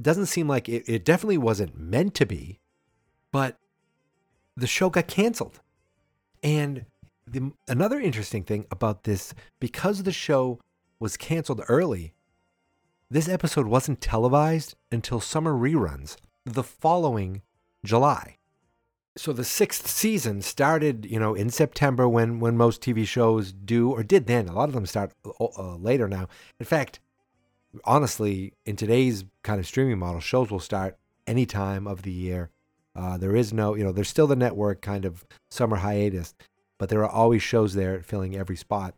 doesn't 0.00 0.26
seem 0.26 0.48
like 0.48 0.68
it, 0.68 0.84
it 0.88 1.04
definitely 1.04 1.38
wasn't 1.38 1.78
meant 1.78 2.14
to 2.14 2.26
be, 2.26 2.60
but 3.30 3.58
the 4.56 4.66
show 4.66 4.90
got 4.90 5.06
canceled. 5.06 5.60
And 6.42 6.86
the, 7.26 7.52
another 7.68 8.00
interesting 8.00 8.42
thing 8.42 8.66
about 8.70 9.04
this, 9.04 9.34
because 9.60 10.02
the 10.02 10.12
show 10.12 10.60
was 10.98 11.16
canceled 11.16 11.62
early, 11.68 12.14
this 13.10 13.28
episode 13.28 13.66
wasn't 13.66 14.00
televised 14.00 14.74
until 14.90 15.20
summer 15.20 15.52
reruns 15.52 16.16
the 16.46 16.62
following 16.62 17.42
July. 17.84 18.38
So 19.16 19.34
the 19.34 19.44
sixth 19.44 19.86
season 19.86 20.40
started, 20.40 21.04
you 21.04 21.20
know, 21.20 21.34
in 21.34 21.50
September 21.50 22.08
when 22.08 22.40
when 22.40 22.56
most 22.56 22.80
TV 22.80 23.06
shows 23.06 23.52
do 23.52 23.90
or 23.90 24.02
did 24.02 24.26
then. 24.26 24.48
A 24.48 24.54
lot 24.54 24.70
of 24.70 24.74
them 24.74 24.86
start 24.86 25.12
uh, 25.38 25.76
later 25.76 26.08
now. 26.08 26.28
In 26.58 26.64
fact, 26.64 27.00
honestly, 27.84 28.52
in 28.64 28.76
today's 28.76 29.24
kind 29.42 29.60
of 29.60 29.66
streaming 29.66 29.98
model, 29.98 30.20
shows 30.20 30.50
will 30.50 30.60
start 30.60 30.96
any 31.26 31.46
time 31.46 31.86
of 31.86 32.02
the 32.02 32.12
year. 32.12 32.50
Uh, 32.94 33.16
there 33.16 33.34
is 33.34 33.52
no, 33.52 33.74
you 33.74 33.84
know, 33.84 33.92
there's 33.92 34.08
still 34.08 34.26
the 34.26 34.36
network 34.36 34.82
kind 34.82 35.04
of 35.04 35.24
summer 35.50 35.76
hiatus, 35.76 36.34
but 36.78 36.88
there 36.88 37.02
are 37.04 37.10
always 37.10 37.42
shows 37.42 37.74
there 37.74 38.02
filling 38.02 38.36
every 38.36 38.56
spot. 38.56 38.94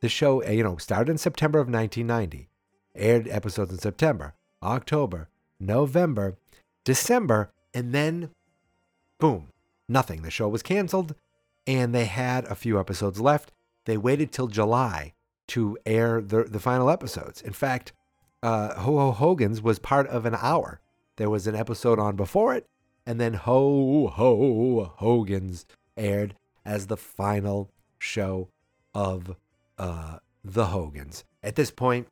The 0.00 0.08
show, 0.08 0.44
uh, 0.44 0.50
you 0.50 0.62
know, 0.62 0.76
started 0.76 1.10
in 1.10 1.18
September 1.18 1.58
of 1.58 1.68
1990, 1.68 2.48
aired 2.94 3.28
episodes 3.28 3.72
in 3.72 3.78
September, 3.78 4.34
October, 4.62 5.28
November, 5.58 6.36
December, 6.84 7.50
and 7.72 7.94
then 7.94 8.30
boom, 9.18 9.48
nothing. 9.88 10.22
The 10.22 10.30
show 10.30 10.48
was 10.48 10.62
canceled 10.62 11.14
and 11.66 11.94
they 11.94 12.06
had 12.06 12.44
a 12.46 12.54
few 12.54 12.80
episodes 12.80 13.20
left. 13.20 13.52
They 13.84 13.96
waited 13.96 14.32
till 14.32 14.48
July 14.48 15.12
to 15.48 15.78
air 15.84 16.20
the, 16.20 16.44
the 16.44 16.60
final 16.60 16.90
episodes. 16.90 17.40
In 17.40 17.52
fact, 17.52 17.92
uh, 18.42 18.74
Ho 18.80 18.98
Ho 18.98 19.12
Hogan's 19.12 19.62
was 19.62 19.78
part 19.78 20.06
of 20.08 20.26
an 20.26 20.36
hour. 20.40 20.80
There 21.16 21.30
was 21.30 21.46
an 21.46 21.54
episode 21.54 21.98
on 21.98 22.16
before 22.16 22.54
it, 22.54 22.66
and 23.06 23.20
then 23.20 23.34
Ho 23.34 24.06
Ho 24.08 24.92
Hogan's 24.96 25.66
aired 25.96 26.34
as 26.64 26.86
the 26.86 26.96
final 26.96 27.70
show 27.98 28.48
of 28.94 29.36
uh, 29.78 30.18
the 30.44 30.66
Hogans. 30.66 31.24
At 31.42 31.56
this 31.56 31.70
point, 31.70 32.08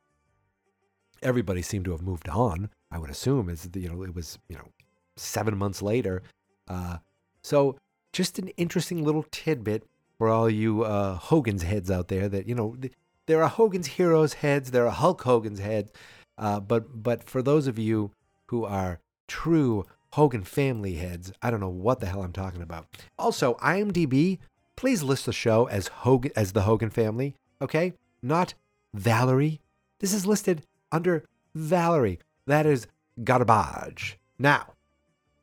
everybody 1.21 1.61
seemed 1.61 1.85
to 1.85 1.91
have 1.91 2.01
moved 2.01 2.29
on. 2.29 2.69
I 2.91 2.97
would 2.97 3.09
assume, 3.09 3.49
as 3.49 3.63
the, 3.63 3.79
you 3.79 3.89
know, 3.89 4.03
it 4.03 4.15
was 4.15 4.39
you 4.47 4.57
know 4.57 4.69
seven 5.15 5.57
months 5.57 5.81
later. 5.81 6.21
Uh, 6.67 6.97
so 7.41 7.77
just 8.13 8.39
an 8.39 8.49
interesting 8.49 9.03
little 9.03 9.25
tidbit 9.31 9.83
for 10.17 10.29
all 10.29 10.49
you 10.49 10.83
uh, 10.83 11.15
Hogan's 11.15 11.63
heads 11.63 11.89
out 11.89 12.07
there. 12.07 12.29
That 12.29 12.47
you 12.47 12.55
know, 12.55 12.75
th- 12.79 12.93
there 13.25 13.43
are 13.43 13.49
Hogan's 13.49 13.87
heroes 13.87 14.33
heads, 14.33 14.71
there 14.71 14.85
are 14.87 14.91
Hulk 14.91 15.21
Hogan's 15.21 15.59
heads, 15.59 15.91
uh, 16.39 16.59
but 16.59 17.03
but 17.03 17.29
for 17.29 17.41
those 17.41 17.67
of 17.67 17.77
you 17.77 18.11
who 18.47 18.65
are 18.65 18.99
true 19.27 19.85
Hogan 20.13 20.43
family 20.43 20.95
heads, 20.95 21.31
I 21.41 21.51
don't 21.51 21.59
know 21.59 21.69
what 21.69 21.99
the 21.99 22.07
hell 22.07 22.23
I'm 22.23 22.33
talking 22.33 22.61
about. 22.61 22.87
Also, 23.19 23.55
IMDb, 23.55 24.39
please 24.75 25.03
list 25.03 25.25
the 25.25 25.33
show 25.33 25.67
as 25.67 25.87
Hogan 25.87 26.31
as 26.35 26.53
the 26.53 26.61
Hogan 26.61 26.89
family, 26.89 27.35
okay? 27.61 27.93
Not 28.23 28.55
Valerie. 28.93 29.59
This 29.99 30.13
is 30.13 30.25
listed 30.25 30.63
under 30.91 31.25
Valerie. 31.53 32.19
That 32.47 32.65
is 32.65 32.87
garbage. 33.23 34.17
Now, 34.39 34.73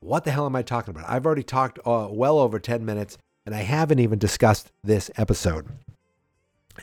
what 0.00 0.24
the 0.24 0.30
hell 0.30 0.46
am 0.46 0.56
I 0.56 0.62
talking 0.62 0.90
about? 0.90 1.08
I've 1.08 1.26
already 1.26 1.42
talked 1.42 1.78
uh, 1.84 2.08
well 2.10 2.38
over 2.38 2.58
10 2.58 2.84
minutes 2.84 3.18
and 3.44 3.54
I 3.54 3.62
haven't 3.62 3.98
even 3.98 4.18
discussed 4.18 4.72
this 4.82 5.10
episode. 5.16 5.68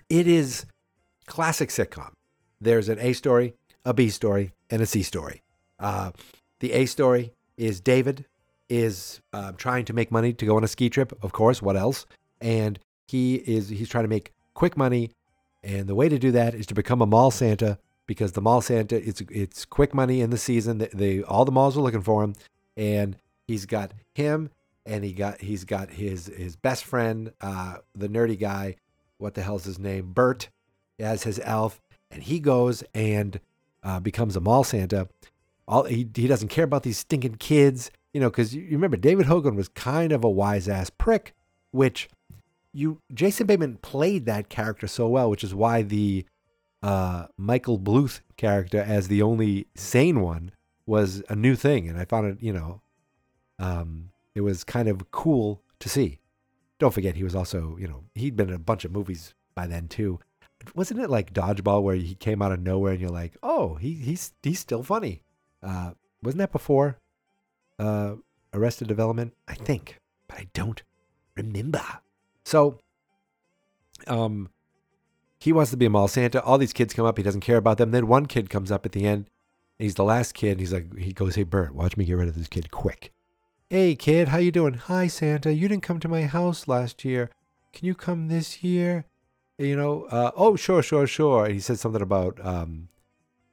It 0.09 0.27
is 0.27 0.65
classic 1.25 1.69
sitcom. 1.69 2.11
There's 2.61 2.87
an 2.87 2.99
A 2.99 3.13
story, 3.13 3.55
a 3.85 3.93
B 3.93 4.09
story, 4.09 4.51
and 4.69 4.81
a 4.81 4.85
C 4.85 5.03
story. 5.03 5.41
Uh, 5.79 6.11
the 6.59 6.73
A 6.73 6.85
story 6.85 7.33
is 7.57 7.79
David 7.79 8.25
is 8.69 9.21
uh, 9.33 9.51
trying 9.53 9.85
to 9.85 9.93
make 9.93 10.11
money 10.11 10.33
to 10.33 10.45
go 10.45 10.55
on 10.55 10.63
a 10.63 10.67
ski 10.67 10.89
trip. 10.89 11.17
Of 11.21 11.31
course, 11.31 11.61
what 11.61 11.75
else? 11.75 12.05
And 12.41 12.79
he 13.07 13.35
is 13.35 13.69
he's 13.69 13.89
trying 13.89 14.05
to 14.05 14.09
make 14.09 14.31
quick 14.53 14.77
money, 14.77 15.11
and 15.63 15.87
the 15.87 15.95
way 15.95 16.09
to 16.09 16.17
do 16.17 16.31
that 16.31 16.55
is 16.55 16.65
to 16.67 16.73
become 16.73 17.01
a 17.01 17.05
mall 17.05 17.31
Santa 17.31 17.77
because 18.05 18.33
the 18.33 18.41
mall 18.41 18.61
Santa 18.61 18.95
it's 18.95 19.21
it's 19.29 19.65
quick 19.65 19.93
money 19.93 20.21
in 20.21 20.29
the 20.29 20.37
season. 20.37 20.77
They, 20.77 20.89
they 20.93 21.23
all 21.23 21.45
the 21.45 21.51
malls 21.51 21.77
are 21.77 21.81
looking 21.81 22.01
for 22.01 22.23
him, 22.23 22.35
and 22.75 23.17
he's 23.47 23.65
got 23.65 23.93
him, 24.13 24.49
and 24.85 25.03
he 25.03 25.13
got 25.13 25.41
he's 25.41 25.63
got 25.65 25.91
his 25.91 26.27
his 26.27 26.55
best 26.55 26.85
friend, 26.85 27.33
uh, 27.41 27.77
the 27.93 28.09
nerdy 28.09 28.39
guy. 28.39 28.75
What 29.17 29.35
the 29.35 29.41
hell's 29.41 29.65
his 29.65 29.79
name? 29.79 30.11
Bert, 30.11 30.49
as 30.99 31.23
his 31.23 31.39
elf, 31.43 31.81
and 32.09 32.23
he 32.23 32.39
goes 32.39 32.83
and 32.93 33.39
uh, 33.83 33.99
becomes 33.99 34.35
a 34.35 34.39
mall 34.39 34.63
Santa. 34.63 35.07
All 35.67 35.83
he 35.83 36.07
he 36.15 36.27
doesn't 36.27 36.49
care 36.49 36.65
about 36.65 36.83
these 36.83 36.97
stinking 36.97 37.35
kids, 37.35 37.91
you 38.13 38.19
know, 38.19 38.29
because 38.29 38.53
you, 38.53 38.67
remember 38.71 38.97
David 38.97 39.25
Hogan 39.25 39.55
was 39.55 39.69
kind 39.69 40.11
of 40.11 40.23
a 40.23 40.29
wise 40.29 40.67
ass 40.67 40.89
prick, 40.89 41.33
which 41.71 42.09
you 42.73 42.99
Jason 43.13 43.47
Bateman 43.47 43.77
played 43.77 44.25
that 44.25 44.49
character 44.49 44.87
so 44.87 45.07
well, 45.07 45.29
which 45.29 45.43
is 45.43 45.55
why 45.55 45.81
the 45.81 46.25
uh, 46.81 47.27
Michael 47.37 47.79
Bluth 47.79 48.19
character 48.35 48.79
as 48.79 49.07
the 49.07 49.21
only 49.21 49.67
sane 49.75 50.19
one 50.19 50.51
was 50.85 51.23
a 51.29 51.35
new 51.35 51.55
thing, 51.55 51.87
and 51.87 51.97
I 51.97 52.03
found 52.03 52.27
it, 52.27 52.43
you 52.43 52.51
know, 52.51 52.81
um, 53.57 54.09
it 54.35 54.41
was 54.41 54.63
kind 54.63 54.89
of 54.89 55.09
cool 55.11 55.61
to 55.79 55.87
see. 55.87 56.19
Don't 56.79 56.93
forget, 56.93 57.15
he 57.15 57.23
was 57.23 57.35
also, 57.35 57.77
you 57.79 57.87
know, 57.87 58.03
he'd 58.15 58.35
been 58.35 58.49
in 58.49 58.55
a 58.55 58.59
bunch 58.59 58.83
of 58.83 58.91
movies 58.91 59.33
by 59.55 59.65
then 59.65 59.87
too. 59.87 60.19
Wasn't 60.75 60.99
it 60.99 61.09
like 61.09 61.33
dodgeball 61.33 61.83
where 61.83 61.95
he 61.95 62.15
came 62.15 62.41
out 62.41 62.51
of 62.51 62.59
nowhere 62.59 62.93
and 62.93 63.01
you're 63.01 63.09
like, 63.09 63.33
oh, 63.43 63.75
he 63.75 63.93
he's 63.93 64.33
he's 64.41 64.59
still 64.59 64.83
funny. 64.83 65.21
Uh, 65.61 65.91
wasn't 66.21 66.39
that 66.39 66.51
before 66.51 66.97
uh, 67.79 68.15
Arrested 68.53 68.87
Development? 68.87 69.33
I 69.47 69.55
think, 69.55 69.99
but 70.27 70.37
I 70.37 70.47
don't 70.53 70.83
remember. 71.35 71.83
So, 72.45 72.79
um, 74.07 74.49
he 75.39 75.53
wants 75.53 75.71
to 75.71 75.77
be 75.77 75.85
a 75.85 75.89
mall 75.89 76.07
Santa. 76.07 76.41
All 76.43 76.57
these 76.57 76.73
kids 76.73 76.93
come 76.93 77.05
up. 77.05 77.17
He 77.17 77.23
doesn't 77.23 77.41
care 77.41 77.57
about 77.57 77.77
them. 77.77 77.91
Then 77.91 78.07
one 78.07 78.25
kid 78.25 78.49
comes 78.49 78.71
up 78.71 78.85
at 78.85 78.91
the 78.91 79.05
end. 79.05 79.27
He's 79.79 79.95
the 79.95 80.03
last 80.03 80.33
kid. 80.33 80.59
He's 80.59 80.73
like, 80.73 80.97
he 80.97 81.13
goes, 81.13 81.35
"Hey 81.35 81.43
Bert, 81.43 81.73
watch 81.73 81.97
me 81.97 82.05
get 82.05 82.13
rid 82.13 82.29
of 82.29 82.35
this 82.35 82.47
kid 82.47 82.71
quick." 82.71 83.11
Hey 83.69 83.95
kid, 83.95 84.27
how 84.29 84.37
you 84.37 84.51
doing? 84.51 84.75
Hi 84.75 85.07
Santa. 85.07 85.53
You 85.53 85.67
didn't 85.67 85.83
come 85.83 85.99
to 85.99 86.07
my 86.07 86.23
house 86.23 86.67
last 86.67 87.03
year. 87.03 87.29
Can 87.73 87.87
you 87.87 87.95
come 87.95 88.27
this 88.27 88.63
year? 88.63 89.05
You 89.57 89.75
know, 89.75 90.03
uh, 90.05 90.31
oh 90.35 90.55
sure, 90.55 90.81
sure, 90.81 91.07
sure. 91.07 91.45
And 91.45 91.53
he 91.53 91.59
said 91.59 91.79
something 91.79 92.01
about, 92.01 92.43
um, 92.45 92.89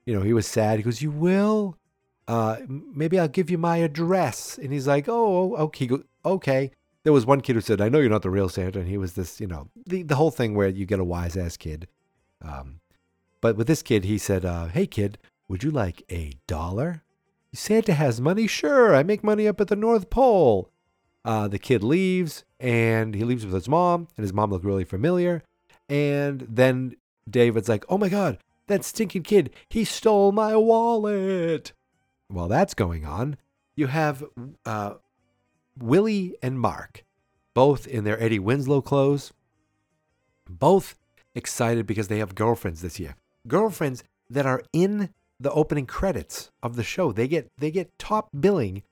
you 0.06 0.14
know, 0.14 0.22
he 0.22 0.32
was 0.32 0.46
sad. 0.46 0.78
He 0.78 0.82
goes, 0.82 1.02
"You 1.02 1.10
will." 1.10 1.76
Uh, 2.30 2.58
maybe 2.68 3.18
I'll 3.18 3.26
give 3.26 3.50
you 3.50 3.58
my 3.58 3.78
address. 3.78 4.56
And 4.56 4.72
he's 4.72 4.86
like, 4.86 5.06
oh, 5.08 5.56
okay, 5.56 5.86
go- 5.86 6.04
okay. 6.24 6.70
There 7.02 7.12
was 7.12 7.26
one 7.26 7.40
kid 7.40 7.56
who 7.56 7.60
said, 7.60 7.80
I 7.80 7.88
know 7.88 7.98
you're 7.98 8.08
not 8.08 8.22
the 8.22 8.30
real 8.30 8.48
Santa. 8.48 8.78
And 8.78 8.86
he 8.86 8.98
was 8.98 9.14
this, 9.14 9.40
you 9.40 9.48
know, 9.48 9.68
the, 9.84 10.04
the 10.04 10.14
whole 10.14 10.30
thing 10.30 10.54
where 10.54 10.68
you 10.68 10.86
get 10.86 11.00
a 11.00 11.04
wise 11.04 11.36
ass 11.36 11.56
kid. 11.56 11.88
Um, 12.40 12.78
but 13.40 13.56
with 13.56 13.66
this 13.66 13.82
kid, 13.82 14.04
he 14.04 14.16
said, 14.16 14.44
uh, 14.44 14.66
hey 14.66 14.86
kid, 14.86 15.18
would 15.48 15.64
you 15.64 15.72
like 15.72 16.04
a 16.08 16.34
dollar? 16.46 17.02
Santa 17.52 17.94
has 17.94 18.20
money? 18.20 18.46
Sure, 18.46 18.94
I 18.94 19.02
make 19.02 19.24
money 19.24 19.48
up 19.48 19.60
at 19.60 19.66
the 19.66 19.74
North 19.74 20.08
Pole. 20.08 20.70
Uh, 21.24 21.48
the 21.48 21.58
kid 21.58 21.82
leaves 21.82 22.44
and 22.60 23.12
he 23.16 23.24
leaves 23.24 23.44
with 23.44 23.54
his 23.54 23.68
mom, 23.68 24.06
and 24.16 24.22
his 24.22 24.32
mom 24.32 24.52
looked 24.52 24.64
really 24.64 24.84
familiar. 24.84 25.42
And 25.90 26.46
then 26.48 26.96
David's 27.28 27.68
like, 27.68 27.84
oh 27.88 27.98
my 27.98 28.08
God, 28.08 28.38
that 28.68 28.84
stinking 28.84 29.24
kid, 29.24 29.50
he 29.68 29.84
stole 29.84 30.32
my 30.32 30.56
wallet. 30.56 31.72
While 32.28 32.48
that's 32.48 32.74
going 32.74 33.04
on, 33.04 33.36
you 33.74 33.88
have 33.88 34.24
uh, 34.64 34.94
Willie 35.76 36.36
and 36.42 36.60
Mark, 36.60 37.04
both 37.52 37.88
in 37.88 38.04
their 38.04 38.22
Eddie 38.22 38.38
Winslow 38.38 38.80
clothes, 38.80 39.32
both 40.48 40.96
excited 41.34 41.86
because 41.86 42.08
they 42.08 42.18
have 42.18 42.34
girlfriends 42.34 42.82
this 42.82 43.00
year. 43.00 43.16
Girlfriends 43.48 44.04
that 44.28 44.46
are 44.46 44.62
in 44.72 45.10
the 45.40 45.50
opening 45.52 45.86
credits 45.86 46.50
of 46.62 46.76
the 46.76 46.84
show. 46.84 47.10
They 47.10 47.26
get 47.26 47.50
they 47.58 47.70
get 47.70 47.98
top 47.98 48.28
billing 48.38 48.82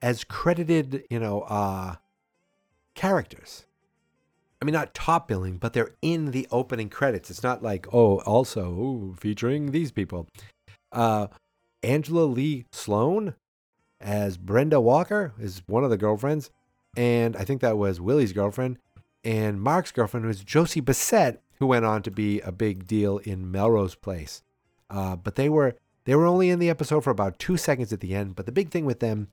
as 0.00 0.24
credited, 0.24 1.04
you 1.10 1.20
know, 1.20 1.42
uh 1.42 1.96
characters. 2.94 3.66
I 4.60 4.64
mean, 4.64 4.72
not 4.72 4.94
top 4.94 5.28
billing, 5.28 5.58
but 5.58 5.72
they're 5.72 5.94
in 6.02 6.32
the 6.32 6.48
opening 6.50 6.88
credits. 6.88 7.30
It's 7.30 7.42
not 7.42 7.62
like, 7.62 7.86
oh, 7.92 8.18
also 8.20 8.70
ooh, 8.70 9.16
featuring 9.18 9.70
these 9.70 9.92
people. 9.92 10.28
Uh, 10.90 11.28
Angela 11.82 12.24
Lee 12.24 12.64
Sloan 12.72 13.34
as 14.00 14.36
Brenda 14.36 14.80
Walker 14.80 15.32
is 15.38 15.62
one 15.66 15.84
of 15.84 15.90
the 15.90 15.96
girlfriends, 15.96 16.50
and 16.96 17.36
I 17.36 17.44
think 17.44 17.60
that 17.60 17.78
was 17.78 18.00
Willie's 18.00 18.32
girlfriend, 18.32 18.78
and 19.22 19.60
Mark's 19.60 19.92
girlfriend 19.92 20.26
was 20.26 20.42
Josie 20.42 20.80
Bissett, 20.80 21.40
who 21.58 21.66
went 21.66 21.84
on 21.84 22.02
to 22.02 22.10
be 22.10 22.40
a 22.40 22.52
big 22.52 22.86
deal 22.86 23.18
in 23.18 23.50
Melrose 23.50 23.94
Place. 23.94 24.42
Uh, 24.90 25.16
but 25.16 25.34
they 25.34 25.48
were 25.48 25.74
they 26.04 26.14
were 26.14 26.26
only 26.26 26.50
in 26.50 26.58
the 26.58 26.70
episode 26.70 27.04
for 27.04 27.10
about 27.10 27.38
two 27.38 27.56
seconds 27.56 27.92
at 27.92 28.00
the 28.00 28.14
end. 28.14 28.34
But 28.34 28.46
the 28.46 28.52
big 28.52 28.70
thing 28.70 28.86
with 28.86 29.00
them 29.00 29.28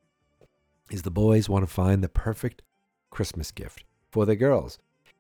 is 0.91 1.03
the 1.03 1.11
boys 1.11 1.47
want 1.47 1.65
to 1.65 1.73
find 1.73 2.03
the 2.03 2.09
perfect 2.09 2.61
Christmas 3.09 3.51
gift 3.51 3.83
for 4.11 4.25
the 4.25 4.35
girls, 4.35 4.77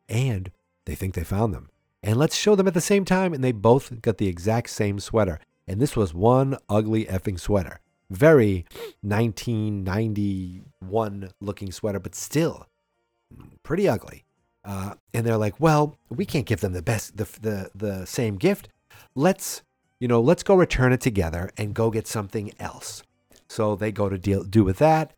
and 0.07 0.51
they 0.85 0.95
think 0.95 1.13
they 1.13 1.23
found 1.23 1.53
them. 1.53 1.69
And 2.03 2.17
let's 2.17 2.35
show 2.35 2.55
them 2.55 2.67
at 2.67 2.73
the 2.73 2.81
same 2.81 3.05
time, 3.05 3.33
and 3.33 3.43
they 3.43 3.51
both 3.51 4.01
got 4.01 4.19
the 4.19 4.27
exact 4.27 4.69
same 4.69 4.99
sweater. 4.99 5.39
And 5.67 5.81
this 5.81 5.95
was 5.95 6.13
one 6.13 6.57
ugly 6.69 7.05
effing 7.05 7.39
sweater. 7.39 7.79
Very 8.11 8.67
1991 9.01 11.31
looking 11.41 11.71
sweater, 11.71 11.99
but 11.99 12.13
still 12.13 12.67
pretty 13.63 13.89
ugly. 13.89 14.25
Uh, 14.63 14.93
and 15.13 15.25
they're 15.25 15.37
like, 15.37 15.59
well, 15.59 15.97
we 16.09 16.25
can't 16.25 16.45
give 16.45 16.61
them 16.61 16.73
the 16.73 16.81
best, 16.81 17.17
the, 17.17 17.25
the, 17.41 17.69
the 17.73 18.05
same 18.05 18.35
gift. 18.35 18.69
Let's, 19.15 19.63
you 19.99 20.07
know, 20.07 20.21
let's 20.21 20.43
go 20.43 20.55
return 20.55 20.93
it 20.93 21.01
together 21.01 21.49
and 21.57 21.73
go 21.73 21.89
get 21.89 22.07
something 22.07 22.51
else. 22.59 23.01
So 23.47 23.75
they 23.75 23.91
go 23.91 24.09
to 24.09 24.17
deal, 24.17 24.43
do 24.43 24.63
with 24.63 24.77
that. 24.77 25.13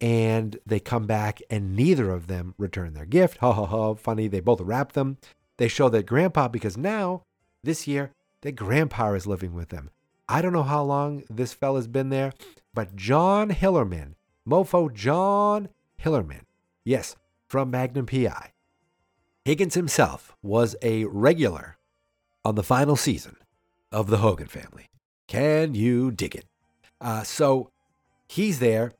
And 0.00 0.58
they 0.64 0.80
come 0.80 1.06
back 1.06 1.40
and 1.50 1.76
neither 1.76 2.10
of 2.10 2.26
them 2.26 2.54
return 2.56 2.94
their 2.94 3.04
gift. 3.04 3.38
Ha 3.38 3.52
ha 3.52 3.66
ha. 3.66 3.94
Funny. 3.94 4.28
They 4.28 4.40
both 4.40 4.60
wrap 4.60 4.92
them. 4.92 5.18
They 5.58 5.68
show 5.68 5.90
that 5.90 6.06
grandpa, 6.06 6.48
because 6.48 6.78
now, 6.78 7.22
this 7.62 7.86
year, 7.86 8.12
their 8.40 8.52
grandpa 8.52 9.12
is 9.12 9.26
living 9.26 9.52
with 9.52 9.68
them. 9.68 9.90
I 10.26 10.40
don't 10.40 10.54
know 10.54 10.62
how 10.62 10.82
long 10.82 11.24
this 11.28 11.52
fella's 11.52 11.86
been 11.88 12.08
there, 12.08 12.32
but 12.72 12.96
John 12.96 13.50
Hillerman, 13.50 14.14
mofo 14.48 14.92
John 14.94 15.68
Hillerman, 16.02 16.42
yes, 16.84 17.16
from 17.46 17.70
Magnum 17.70 18.06
PI. 18.06 18.52
Higgins 19.44 19.74
himself 19.74 20.34
was 20.42 20.76
a 20.82 21.04
regular 21.04 21.76
on 22.44 22.54
the 22.54 22.62
final 22.62 22.96
season 22.96 23.36
of 23.92 24.08
the 24.08 24.18
Hogan 24.18 24.46
family. 24.46 24.86
Can 25.26 25.74
you 25.74 26.10
dig 26.10 26.36
it? 26.36 26.46
Uh, 27.00 27.22
so 27.22 27.70
he's 28.28 28.60
there, 28.60 28.92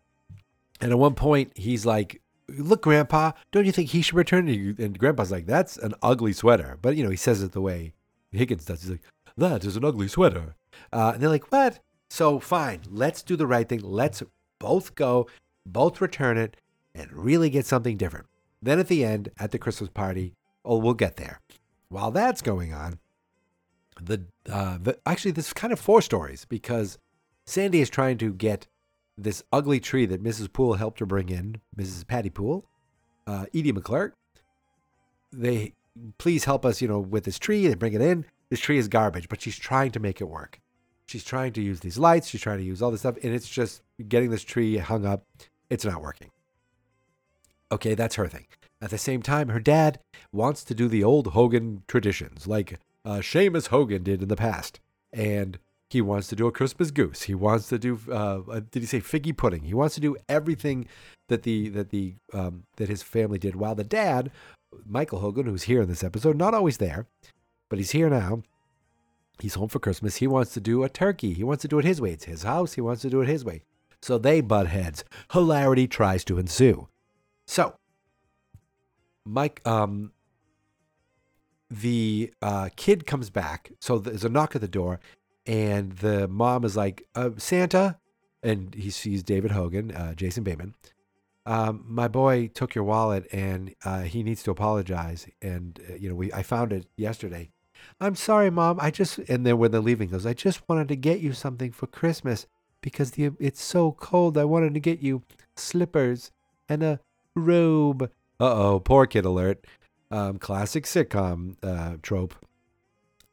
and 0.81 0.91
at 0.91 0.99
one 0.99 1.15
point 1.15 1.53
he's 1.57 1.87
like, 1.87 2.21
"Look, 2.49 2.83
Grandpa, 2.83 3.33
don't 3.53 3.67
you 3.67 3.73
think 3.73 3.91
he 3.91 4.03
should 4.03 4.15
return 4.15 4.49
you?" 4.49 4.75
And 4.79 4.99
Grandpa's 4.99 5.31
like, 5.31 5.47
"That's 5.47 5.77
an 5.77 5.95
ugly 6.03 6.33
sweater," 6.33 6.79
but 6.81 6.97
you 6.97 7.05
know 7.05 7.11
he 7.11 7.17
says 7.17 7.43
it 7.43 7.53
the 7.53 7.61
way 7.61 7.93
Higgins 8.33 8.65
does. 8.65 8.83
He's 8.83 8.91
like, 8.91 9.03
"That 9.37 9.65
is 9.65 9.77
an 9.77 9.85
ugly 9.85 10.09
sweater," 10.09 10.55
uh, 10.93 11.13
and 11.15 11.23
they're 11.23 11.31
like, 11.31 11.51
"What?" 11.53 11.81
So 12.11 12.41
fine, 12.41 12.81
let's 12.89 13.23
do 13.23 13.37
the 13.37 13.47
right 13.47 13.69
thing. 13.69 13.81
Let's 13.83 14.23
both 14.59 14.95
go, 14.97 15.29
both 15.65 16.01
return 16.01 16.37
it, 16.37 16.57
and 16.95 17.13
really 17.13 17.51
get 17.51 17.67
something 17.67 17.97
different. 17.97 18.27
Then 18.61 18.79
at 18.79 18.89
the 18.89 19.05
end, 19.05 19.31
at 19.39 19.53
the 19.53 19.59
Christmas 19.59 19.91
party, 19.91 20.35
oh, 20.65 20.77
we'll 20.77 20.95
get 20.95 21.17
there. 21.17 21.41
While 21.89 22.11
that's 22.11 22.43
going 22.43 22.75
on, 22.75 22.99
the, 24.01 24.27
uh, 24.51 24.79
the 24.81 24.99
actually 25.07 25.33
this 25.33 25.49
is 25.49 25.53
kind 25.53 25.73
of 25.73 25.81
four 25.81 26.03
stories 26.03 26.45
because 26.45 26.99
Sandy 27.47 27.81
is 27.81 27.91
trying 27.91 28.19
to 28.19 28.33
get 28.33 28.67
this 29.23 29.43
ugly 29.53 29.81
tree 29.81 30.07
that 30.07 30.23
Mrs. 30.23 30.53
Poole 30.53 30.75
helped 30.75 31.01
her 31.01 31.07
bring 31.07 31.29
in, 31.29 31.61
Mrs. 31.77 32.07
Patty 32.07 32.31
Poole, 32.31 32.65
uh, 33.27 33.47
Edie 33.55 33.73
McClurg. 33.73 34.13
They 35.33 35.75
please 36.19 36.45
help 36.45 36.65
us, 36.65 36.81
you 36.81 36.89
know, 36.89 36.99
with 36.99 37.25
this 37.25 37.39
tree. 37.39 37.67
They 37.67 37.75
bring 37.75 37.93
it 37.93 38.01
in. 38.01 38.25
This 38.49 38.61
tree 38.61 38.79
is 38.79 38.89
garbage, 38.89 39.29
but 39.29 39.41
she's 39.41 39.59
trying 39.59 39.93
to 39.93 40.01
make 40.01 40.21
it 40.21 40.25
work. 40.25 40.61
She's 41.07 41.25
trying 41.25 41.53
to 41.55 41.63
use 41.63 41.81
these 41.81 41.99
lights. 41.99 42.29
She's 42.29 42.41
trying 42.41 42.59
to 42.59 42.65
use 42.65 42.83
all 42.83 42.91
this 42.91 43.01
stuff, 43.01 43.17
and 43.23 43.35
it's 43.35 43.49
just 43.49 43.83
getting 44.09 44.31
this 44.31 44.45
tree 44.45 44.79
hung 44.79 45.05
up. 45.05 45.25
It's 45.69 45.85
not 45.85 46.03
working. 46.03 46.31
Okay, 47.73 47.95
that's 47.95 48.17
her 48.17 48.29
thing. 48.29 48.47
At 48.83 48.91
the 48.91 48.99
same 48.99 49.23
time, 49.23 49.49
her 49.49 49.61
dad 49.61 50.01
wants 50.33 50.65
to 50.65 50.75
do 50.75 50.89
the 50.89 51.05
old 51.05 51.29
Hogan 51.29 51.83
traditions, 51.87 52.47
like 52.47 52.79
uh, 53.05 53.19
Seamus 53.19 53.69
Hogan 53.69 54.03
did 54.03 54.23
in 54.23 54.29
the 54.29 54.37
past, 54.37 54.81
and 55.13 55.59
he 55.91 56.01
wants 56.01 56.29
to 56.29 56.37
do 56.37 56.47
a 56.47 56.53
Christmas 56.53 56.93
goose. 56.93 57.23
He 57.23 57.35
wants 57.35 57.69
to 57.69 57.79
do. 57.79 57.99
Uh, 58.09 58.41
uh, 58.49 58.61
did 58.71 58.81
he 58.81 58.87
say 58.87 59.01
figgy 59.01 59.37
pudding? 59.37 59.65
He 59.65 59.75
wants 59.75 59.97
to 59.97 60.01
do 60.01 60.17
everything 60.29 60.87
that 61.29 61.43
the 61.43 61.69
that 61.71 61.91
the 61.91 62.15
um, 62.33 62.65
that 62.77 62.89
his 62.89 63.03
family 63.03 63.39
did. 63.39 63.57
While 63.57 63.75
the 63.75 63.85
dad, 63.85 64.31
Michael 64.87 65.19
Hogan, 65.19 65.47
who's 65.47 65.65
here 65.65 65.83
in 65.83 65.89
this 65.89 66.05
episode, 66.05 66.37
not 66.37 66.55
always 66.55 66.79
there, 66.79 67.07
but 67.69 67.79
he's 67.79 67.91
here 67.91 68.09
now. 68.09 68.43
He's 69.41 69.55
home 69.55 69.69
for 69.69 69.81
Christmas. 69.81 70.17
He 70.17 70.27
wants 70.27 70.53
to 70.55 70.61
do 70.61 70.85
a 70.85 70.89
turkey. 70.89 71.33
He 71.33 71.43
wants 71.43 71.63
to 71.63 71.69
do 71.69 71.79
it 71.79 71.85
his 71.85 72.01
way. 72.01 72.13
It's 72.13 72.25
his 72.25 72.45
house. 72.45 72.75
He 72.75 72.81
wants 72.81 73.03
to 73.03 73.11
do 73.11 73.21
it 73.23 73.29
his 73.29 73.45
way. 73.45 73.63
So 74.03 74.17
they 74.17 74.41
butt 74.41 74.69
heads. 74.69 75.03
Hilarity 75.33 75.89
tries 75.89 76.25
to 76.25 76.39
ensue. 76.39 76.89
So, 77.47 77.75
Mike, 79.27 79.61
um, 79.67 80.13
the 81.71 82.33
uh, 82.43 82.69
kid 82.77 83.07
comes 83.07 83.31
back. 83.31 83.73
So 83.81 83.99
there's 83.99 84.25
a 84.25 84.29
knock 84.29 84.55
at 84.55 84.61
the 84.61 84.69
door, 84.69 85.01
and 85.47 85.93
the 85.93 86.29
mom 86.29 86.65
is 86.65 86.77
like, 86.77 87.07
uh, 87.15 87.31
Santa, 87.37 87.99
and 88.43 88.75
he 88.75 88.91
sees 88.91 89.23
David 89.23 89.51
Hogan, 89.51 89.93
uh, 89.93 90.15
Jason 90.15 90.45
Bateman. 90.45 90.75
Um, 91.47 91.85
my 91.87 92.09
boy 92.09 92.49
took 92.49 92.75
your 92.75 92.85
wallet, 92.85 93.27
and 93.33 93.75
uh, 93.85 94.03
he 94.03 94.23
needs 94.23 94.43
to 94.45 94.51
apologize. 94.51 95.27
And 95.41 95.81
uh, 95.89 95.95
you 95.95 96.09
know, 96.09 96.15
we 96.15 96.33
I 96.33 96.43
found 96.43 96.73
it 96.73 96.87
yesterday. 96.97 97.51
I'm 98.01 98.15
sorry, 98.15 98.51
mom. 98.51 98.79
I 98.81 98.91
just 98.91 99.19
and 99.21 99.47
then 99.47 99.59
when 99.59 99.71
they're 99.71 99.81
leaving, 99.81 100.11
goes, 100.11 100.27
I 100.27 100.35
just 100.35 100.69
wanted 100.69 100.89
to 100.89 100.97
get 100.97 101.21
you 101.21 101.33
something 101.33 101.73
for 101.73 101.87
Christmas 101.87 102.47
because 102.83 103.13
the 103.13 103.33
it's 103.39 103.63
so 103.63 103.93
cold. 103.93 104.37
I 104.37 104.45
wanted 104.45 104.75
to 104.75 104.81
get 104.81 105.01
you 105.01 105.23
slippers 105.57 106.31
and 106.69 106.83
a 106.83 107.01
robe. 107.35 108.11
Uh 108.39 108.55
oh, 108.55 108.81
poor 108.81 109.07
kid 109.07 109.25
alert. 109.25 109.67
Um, 110.11 110.39
classic 110.39 110.85
sitcom 110.85 111.57
uh, 111.63 111.97
trope. 112.03 112.35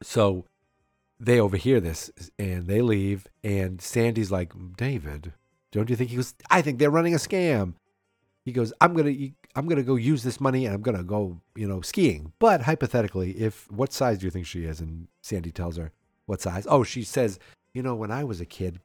So 0.02 0.44
they 1.20 1.40
overhear 1.40 1.80
this 1.80 2.10
and 2.38 2.66
they 2.66 2.80
leave. 2.80 3.26
And 3.42 3.80
Sandy's 3.80 4.30
like, 4.30 4.52
David, 4.76 5.32
don't 5.72 5.90
you 5.90 5.96
think 5.96 6.10
he 6.10 6.16
goes, 6.16 6.34
I 6.50 6.62
think 6.62 6.78
they're 6.78 6.90
running 6.90 7.14
a 7.14 7.18
scam. 7.18 7.74
he 8.44 8.52
goes, 8.52 8.72
I'm 8.80 8.94
gonna 8.94 9.14
I'm 9.54 9.66
gonna 9.66 9.82
go 9.82 9.96
use 9.96 10.22
this 10.22 10.40
money 10.40 10.64
and 10.66 10.74
I'm 10.74 10.82
gonna 10.82 11.02
go 11.02 11.40
you 11.56 11.68
know 11.68 11.80
skiing. 11.80 12.32
But 12.38 12.62
hypothetically, 12.62 13.32
if 13.32 13.70
what 13.70 13.92
size 13.92 14.18
do 14.18 14.26
you 14.26 14.30
think 14.30 14.46
she 14.46 14.64
is? 14.64 14.80
And 14.80 15.08
Sandy 15.22 15.50
tells 15.50 15.76
her 15.76 15.92
what 16.26 16.40
size. 16.40 16.66
Oh, 16.68 16.84
she 16.84 17.02
says, 17.02 17.38
you 17.74 17.82
know, 17.82 17.94
when 17.94 18.10
I 18.10 18.24
was 18.24 18.40
a 18.40 18.46
kid, 18.46 18.80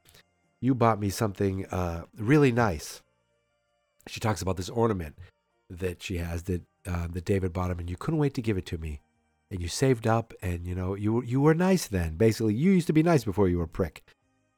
you 0.60 0.74
bought 0.74 1.00
me 1.00 1.10
something 1.10 1.66
uh, 1.66 2.04
really 2.18 2.52
nice. 2.52 3.02
She 4.06 4.20
talks 4.20 4.42
about 4.42 4.56
this 4.56 4.68
ornament 4.68 5.16
that 5.70 6.02
she 6.02 6.18
has 6.18 6.42
that 6.44 6.62
uh, 6.86 7.06
that 7.12 7.24
David 7.24 7.52
bought 7.52 7.70
him, 7.70 7.78
and 7.78 7.88
you 7.88 7.96
couldn't 7.96 8.20
wait 8.20 8.34
to 8.34 8.42
give 8.42 8.58
it 8.58 8.66
to 8.66 8.78
me. 8.78 9.00
And 9.54 9.62
you 9.62 9.68
saved 9.68 10.08
up, 10.08 10.34
and 10.42 10.66
you 10.66 10.74
know 10.74 10.96
you 10.96 11.22
you 11.22 11.40
were 11.40 11.54
nice 11.54 11.86
then. 11.86 12.16
Basically, 12.16 12.54
you 12.54 12.72
used 12.72 12.88
to 12.88 12.92
be 12.92 13.04
nice 13.04 13.22
before 13.22 13.48
you 13.48 13.58
were 13.58 13.64
a 13.64 13.68
prick. 13.68 14.02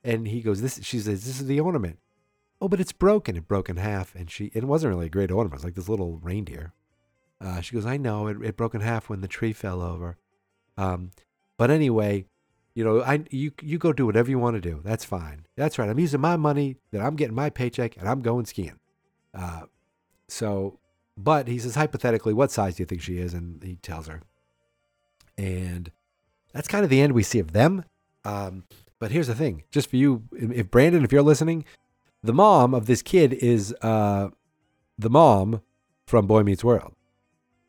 And 0.02 0.26
he 0.26 0.40
goes, 0.40 0.62
"This." 0.62 0.80
She 0.82 1.00
says, 1.00 1.26
"This 1.26 1.38
is 1.38 1.46
the 1.46 1.60
ornament." 1.60 1.98
Oh, 2.62 2.68
but 2.68 2.80
it's 2.80 2.92
broken. 2.92 3.36
It 3.36 3.46
broke 3.46 3.68
in 3.68 3.76
half, 3.76 4.14
and 4.14 4.30
she. 4.30 4.50
It 4.54 4.64
wasn't 4.64 4.94
really 4.94 5.04
a 5.04 5.10
great 5.10 5.30
ornament. 5.30 5.52
It 5.52 5.56
was 5.56 5.64
like 5.64 5.74
this 5.74 5.90
little 5.90 6.16
reindeer. 6.22 6.72
Uh, 7.42 7.60
she 7.60 7.74
goes, 7.74 7.84
"I 7.84 7.98
know 7.98 8.26
it. 8.28 8.38
It 8.42 8.56
broke 8.56 8.74
in 8.74 8.80
half 8.80 9.10
when 9.10 9.20
the 9.20 9.28
tree 9.28 9.52
fell 9.52 9.82
over." 9.82 10.16
Um, 10.78 11.10
but 11.58 11.70
anyway, 11.70 12.24
you 12.74 12.82
know, 12.82 13.02
I 13.02 13.22
you 13.30 13.52
you 13.60 13.76
go 13.76 13.92
do 13.92 14.06
whatever 14.06 14.30
you 14.30 14.38
want 14.38 14.56
to 14.56 14.62
do. 14.62 14.80
That's 14.82 15.04
fine. 15.04 15.44
That's 15.56 15.78
right. 15.78 15.90
I'm 15.90 15.98
using 15.98 16.22
my 16.22 16.36
money 16.36 16.76
that 16.92 17.02
I'm 17.02 17.16
getting 17.16 17.36
my 17.36 17.50
paycheck, 17.50 17.98
and 17.98 18.08
I'm 18.08 18.22
going 18.22 18.46
skiing. 18.46 18.78
Uh, 19.34 19.64
so, 20.26 20.78
but 21.18 21.48
he 21.48 21.58
says 21.58 21.74
hypothetically, 21.74 22.32
what 22.32 22.50
size 22.50 22.76
do 22.76 22.82
you 22.82 22.86
think 22.86 23.02
she 23.02 23.18
is? 23.18 23.34
And 23.34 23.62
he 23.62 23.76
tells 23.76 24.06
her, 24.06 24.22
and 25.36 25.90
that's 26.52 26.68
kind 26.68 26.84
of 26.84 26.90
the 26.90 27.00
end 27.00 27.12
we 27.12 27.22
see 27.22 27.38
of 27.38 27.52
them. 27.52 27.84
Um, 28.24 28.64
but 28.98 29.10
here's 29.10 29.26
the 29.26 29.34
thing: 29.34 29.64
just 29.70 29.90
for 29.90 29.96
you, 29.96 30.22
if 30.32 30.70
Brandon, 30.70 31.04
if 31.04 31.12
you're 31.12 31.22
listening, 31.22 31.64
the 32.22 32.32
mom 32.32 32.74
of 32.74 32.86
this 32.86 33.02
kid 33.02 33.32
is 33.34 33.74
uh, 33.82 34.30
the 34.98 35.10
mom 35.10 35.62
from 36.06 36.26
Boy 36.26 36.42
Meets 36.42 36.64
World. 36.64 36.94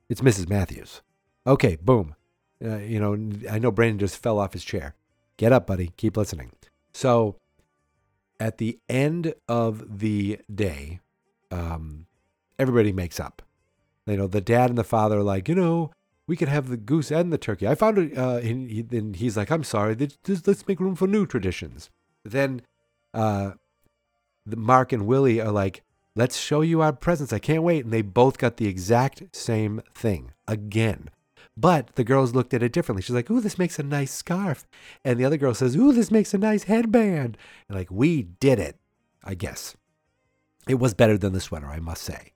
It's 0.10 0.22
Mrs. 0.22 0.48
Matthews. 0.50 1.02
Okay, 1.46 1.78
boom. 1.82 2.16
Uh, 2.64 2.78
you 2.78 3.00
know, 3.00 3.14
I 3.52 3.60
know 3.60 3.72
Brandon 3.72 4.00
just 4.00 4.18
fell 4.18 4.40
off 4.40 4.54
his 4.54 4.64
chair. 4.64 4.96
Get 5.38 5.52
up, 5.52 5.68
buddy. 5.68 5.92
Keep 5.98 6.18
listening. 6.18 6.52
So, 6.94 7.36
at 8.40 8.58
the 8.58 8.80
end 8.90 9.34
of 9.48 10.00
the 10.00 10.40
day, 10.54 11.00
um, 11.52 12.08
everybody 12.58 12.92
makes 12.92 13.20
up. 13.20 13.42
You 14.06 14.18
know, 14.18 14.28
the 14.28 14.42
dad 14.42 14.70
and 14.70 14.78
the 14.78 14.84
father 14.84 15.20
are 15.20 15.24
like, 15.24 15.48
you 15.50 15.56
know, 15.56 15.92
we 16.28 16.36
could 16.36 16.50
have 16.50 16.68
the 16.70 16.78
goose 16.78 17.12
and 17.12 17.32
the 17.32 17.38
turkey. 17.38 17.68
I 17.68 17.76
found 17.76 17.98
it. 17.98 18.18
Uh, 18.18 18.38
and, 18.44 18.70
he, 18.70 18.82
then 18.82 19.14
he's 19.14 19.38
like, 19.38 19.50
I'm 19.50 19.64
sorry. 19.64 19.96
Let's, 19.96 20.46
let's 20.46 20.68
make 20.68 20.80
room 20.80 20.96
for 20.96 21.08
new 21.08 21.26
traditions. 21.26 21.90
Then, 22.24 22.62
uh, 23.14 23.52
the 24.46 24.58
Mark 24.58 24.92
and 24.92 25.08
Willie 25.08 25.42
are 25.42 25.52
like, 25.52 25.84
let's 26.16 26.38
show 26.38 26.62
you 26.62 26.82
our 26.82 26.94
presents. 26.94 27.34
I 27.34 27.40
can't 27.40 27.64
wait. 27.64 27.86
And 27.86 27.94
they 27.94 28.02
both 28.02 28.38
got 28.38 28.58
the 28.58 28.68
exact 28.68 29.36
same 29.36 29.82
thing 29.94 30.32
again. 30.48 31.10
But 31.56 31.96
the 31.96 32.04
girls 32.04 32.36
looked 32.36 32.54
at 32.54 32.62
it 32.62 32.72
differently. 32.72 33.02
She's 33.02 33.16
like, 33.16 33.32
ooh, 33.32 33.42
this 33.42 33.58
makes 33.58 33.80
a 33.80 33.84
nice 33.84 34.12
scarf. 34.12 34.68
And 35.04 35.20
the 35.20 35.26
other 35.26 35.38
girl 35.38 35.56
says, 35.56 35.76
ooh, 35.76 35.92
this 35.92 36.12
makes 36.12 36.34
a 36.34 36.38
nice 36.38 36.64
headband. 36.64 37.38
And 37.68 37.78
like, 37.78 37.90
we 37.90 38.24
did 38.24 38.60
it, 38.60 38.78
I 39.24 39.34
guess. 39.34 39.76
It 40.68 40.76
was 40.76 40.94
better 40.94 41.18
than 41.18 41.34
the 41.34 41.40
sweater, 41.40 41.68
I 41.68 41.80
must 41.80 42.04
say. 42.04 42.34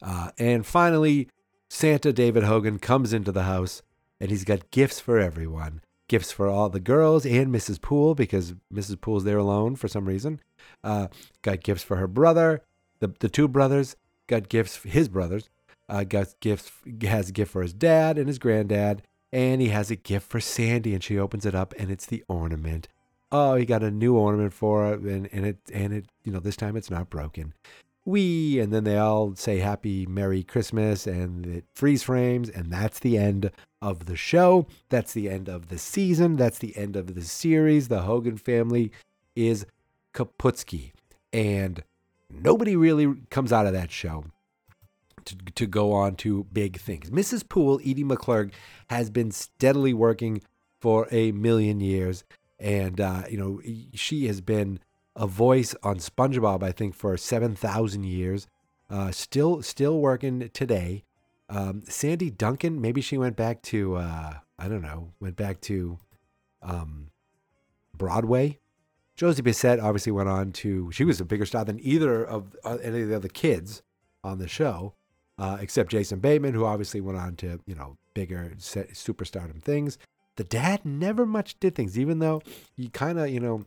Uh, 0.00 0.30
and 0.38 0.64
finally, 0.64 1.28
Santa 1.74 2.12
David 2.12 2.42
Hogan 2.42 2.78
comes 2.78 3.14
into 3.14 3.32
the 3.32 3.44
house 3.44 3.80
and 4.20 4.30
he's 4.30 4.44
got 4.44 4.70
gifts 4.70 5.00
for 5.00 5.18
everyone. 5.18 5.80
Gifts 6.06 6.30
for 6.30 6.46
all 6.46 6.68
the 6.68 6.78
girls 6.78 7.24
and 7.24 7.52
Mrs. 7.52 7.80
Poole 7.80 8.14
because 8.14 8.52
Mrs. 8.72 9.00
Poole's 9.00 9.24
there 9.24 9.38
alone 9.38 9.76
for 9.76 9.88
some 9.88 10.04
reason. 10.04 10.38
Uh, 10.84 11.08
got 11.40 11.62
gifts 11.62 11.82
for 11.82 11.96
her 11.96 12.06
brother, 12.06 12.60
the, 12.98 13.14
the 13.20 13.30
two 13.30 13.48
brothers, 13.48 13.96
got 14.26 14.50
gifts 14.50 14.76
for 14.76 14.90
his 14.90 15.08
brothers, 15.08 15.48
uh, 15.88 16.04
got 16.04 16.34
gifts, 16.40 16.70
has 17.00 17.30
a 17.30 17.32
gift 17.32 17.50
for 17.50 17.62
his 17.62 17.72
dad 17.72 18.18
and 18.18 18.28
his 18.28 18.38
granddad, 18.38 19.00
and 19.32 19.62
he 19.62 19.68
has 19.68 19.90
a 19.90 19.96
gift 19.96 20.30
for 20.30 20.40
Sandy, 20.40 20.92
and 20.92 21.02
she 21.02 21.18
opens 21.18 21.46
it 21.46 21.54
up, 21.54 21.72
and 21.78 21.90
it's 21.90 22.06
the 22.06 22.22
ornament. 22.28 22.86
Oh, 23.32 23.54
he 23.54 23.64
got 23.64 23.82
a 23.82 23.90
new 23.90 24.14
ornament 24.14 24.52
for 24.52 24.84
her, 24.84 24.92
and, 24.92 25.26
and 25.32 25.46
it 25.46 25.56
and 25.72 25.94
it 25.94 26.04
you 26.22 26.32
know 26.32 26.38
this 26.38 26.54
time 26.54 26.76
it's 26.76 26.90
not 26.90 27.08
broken. 27.08 27.54
We 28.04 28.58
and 28.58 28.72
then 28.72 28.84
they 28.84 28.98
all 28.98 29.36
say 29.36 29.58
Happy 29.58 30.06
Merry 30.06 30.42
Christmas, 30.42 31.06
and 31.06 31.46
it 31.46 31.64
freeze 31.74 32.02
frames, 32.02 32.48
and 32.48 32.72
that's 32.72 32.98
the 32.98 33.16
end 33.16 33.50
of 33.80 34.06
the 34.06 34.16
show. 34.16 34.66
That's 34.88 35.12
the 35.12 35.30
end 35.30 35.48
of 35.48 35.68
the 35.68 35.78
season. 35.78 36.36
That's 36.36 36.58
the 36.58 36.76
end 36.76 36.96
of 36.96 37.14
the 37.14 37.22
series. 37.22 37.88
The 37.88 38.02
Hogan 38.02 38.36
family 38.36 38.90
is 39.36 39.66
Kaputsky, 40.14 40.92
and 41.32 41.82
nobody 42.28 42.76
really 42.76 43.14
comes 43.30 43.52
out 43.52 43.66
of 43.66 43.72
that 43.72 43.90
show 43.90 44.24
to, 45.24 45.36
to 45.54 45.66
go 45.66 45.92
on 45.92 46.16
to 46.16 46.44
big 46.52 46.78
things. 46.78 47.10
Mrs. 47.10 47.48
Poole, 47.48 47.80
Edie 47.80 48.04
McClurg, 48.04 48.52
has 48.90 49.10
been 49.10 49.30
steadily 49.30 49.94
working 49.94 50.42
for 50.80 51.06
a 51.10 51.32
million 51.32 51.80
years. 51.80 52.24
And, 52.58 53.00
uh, 53.00 53.22
you 53.30 53.38
know, 53.38 53.60
she 53.94 54.26
has 54.26 54.40
been 54.40 54.80
a 55.14 55.26
voice 55.26 55.74
on 55.82 55.96
SpongeBob, 55.96 56.62
I 56.62 56.72
think, 56.72 56.94
for 56.94 57.16
7,000 57.16 58.04
years. 58.04 58.46
Uh, 58.88 59.10
still, 59.10 59.62
still 59.62 59.98
working 59.98 60.50
today. 60.52 61.04
Um, 61.48 61.82
Sandy 61.86 62.30
Duncan, 62.30 62.80
maybe 62.80 63.00
she 63.00 63.18
went 63.18 63.36
back 63.36 63.62
to, 63.62 63.96
uh, 63.96 64.34
I 64.58 64.68
don't 64.68 64.82
know, 64.82 65.12
went 65.20 65.36
back 65.36 65.60
to 65.62 65.98
um, 66.62 67.10
Broadway. 67.96 68.58
Josie 69.16 69.42
Bissett 69.42 69.80
obviously 69.80 70.12
went 70.12 70.28
on 70.28 70.52
to, 70.52 70.90
she 70.92 71.04
was 71.04 71.20
a 71.20 71.24
bigger 71.24 71.46
star 71.46 71.64
than 71.64 71.78
either 71.82 72.24
of 72.24 72.56
uh, 72.64 72.78
any 72.82 73.02
of 73.02 73.08
the 73.08 73.16
other 73.16 73.28
kids 73.28 73.82
on 74.24 74.38
the 74.38 74.48
show 74.48 74.94
uh, 75.38 75.58
except 75.60 75.90
Jason 75.90 76.20
Bateman, 76.20 76.54
who 76.54 76.64
obviously 76.64 77.00
went 77.00 77.18
on 77.18 77.36
to, 77.36 77.60
you 77.66 77.74
know, 77.74 77.96
bigger 78.14 78.52
superstardom 78.58 79.60
things. 79.62 79.98
The 80.36 80.44
dad 80.44 80.84
never 80.84 81.26
much 81.26 81.58
did 81.60 81.74
things, 81.74 81.98
even 81.98 82.18
though 82.18 82.42
he 82.76 82.88
kind 82.88 83.18
of, 83.18 83.28
you 83.28 83.40
know, 83.40 83.64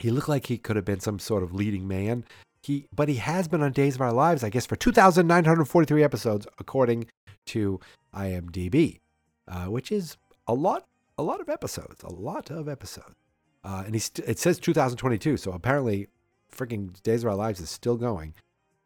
he 0.00 0.10
looked 0.10 0.28
like 0.28 0.46
he 0.46 0.58
could 0.58 0.76
have 0.76 0.84
been 0.84 1.00
some 1.00 1.18
sort 1.18 1.42
of 1.42 1.54
leading 1.54 1.86
man. 1.86 2.24
He, 2.62 2.86
but 2.94 3.08
he 3.08 3.16
has 3.16 3.48
been 3.48 3.62
on 3.62 3.72
Days 3.72 3.96
of 3.96 4.00
Our 4.00 4.12
Lives, 4.12 4.44
I 4.44 4.48
guess, 4.48 4.66
for 4.66 4.76
2,943 4.76 6.04
episodes, 6.04 6.46
according 6.58 7.06
to 7.46 7.80
IMDb, 8.14 9.00
uh, 9.48 9.64
which 9.64 9.90
is 9.90 10.16
a 10.46 10.54
lot, 10.54 10.86
a 11.18 11.22
lot 11.22 11.40
of 11.40 11.48
episodes, 11.48 12.02
a 12.04 12.12
lot 12.12 12.50
of 12.50 12.68
episodes. 12.68 13.16
Uh, 13.64 13.82
and 13.84 13.94
he 13.94 13.98
st- 13.98 14.28
it 14.28 14.38
says 14.38 14.58
2022, 14.58 15.36
so 15.36 15.52
apparently, 15.52 16.08
freaking 16.54 17.00
Days 17.02 17.24
of 17.24 17.30
Our 17.30 17.36
Lives 17.36 17.60
is 17.60 17.70
still 17.70 17.96
going. 17.96 18.34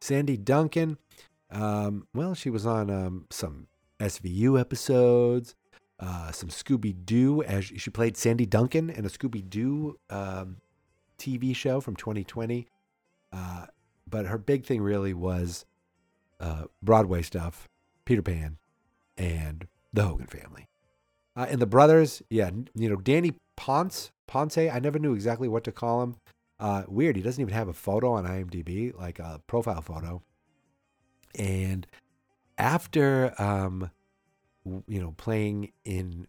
Sandy 0.01 0.37
Duncan, 0.37 0.99
um, 1.51 2.07
well, 2.15 2.35
she 2.35 2.51
was 2.51 2.67
on 2.67 2.91
um, 2.91 3.27
some 3.31 3.67
SVU 4.01 4.59
episodes, 4.61 5.55
uh, 6.01 6.31
some 6.33 6.49
Scooby 6.49 6.95
Doo. 7.05 7.43
As 7.43 7.65
she 7.65 7.91
played 7.91 8.17
Sandy 8.17 8.47
Duncan 8.47 8.91
in 8.91 9.05
a 9.05 9.09
Scooby 9.09 9.49
Doo 9.49 9.99
um, 10.11 10.59
TV 11.19 11.55
show 11.55 11.81
from 11.81 11.97
2020. 11.97 12.67
Uh, 13.33 13.67
but 14.09 14.27
her 14.27 14.39
big 14.39 14.65
thing 14.65 14.83
really 14.83 15.15
was 15.15 15.65
uh, 16.41 16.65
Broadway 16.83 17.23
stuff, 17.23 17.69
Peter 18.05 18.23
Pan, 18.23 18.59
and 19.17 19.67
the 19.93 20.03
Hogan 20.03 20.27
family. 20.27 20.69
Uh, 21.37 21.47
and 21.51 21.61
the 21.61 21.67
brothers, 21.67 22.23
yeah, 22.31 22.51
you 22.75 22.89
know, 22.89 22.97
Danny 22.97 23.35
Ponce, 23.57 24.11
Ponce, 24.27 24.59
I 24.59 24.79
never 24.79 24.99
knew 24.99 25.15
exactly 25.15 25.49
what 25.49 25.65
to 25.65 25.73
call 25.73 26.03
him. 26.03 26.17
Uh, 26.59 26.85
weird, 26.89 27.17
he 27.17 27.23
doesn't 27.23 27.41
even 27.41 27.53
have 27.53 27.69
a 27.69 27.75
photo 27.75 28.13
on 28.13 28.25
IMDb, 28.25 28.97
like 28.99 29.19
a 29.19 29.41
profile 29.47 29.83
photo. 29.83 30.23
And 31.35 31.87
after, 32.57 33.35
um, 33.41 33.91
you 34.65 35.01
know, 35.01 35.15
playing 35.19 35.73
in, 35.85 36.27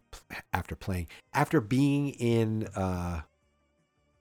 after 0.52 0.76
playing, 0.76 1.06
after 1.32 1.62
being 1.62 2.10
in 2.10 2.68
uh, 2.76 3.22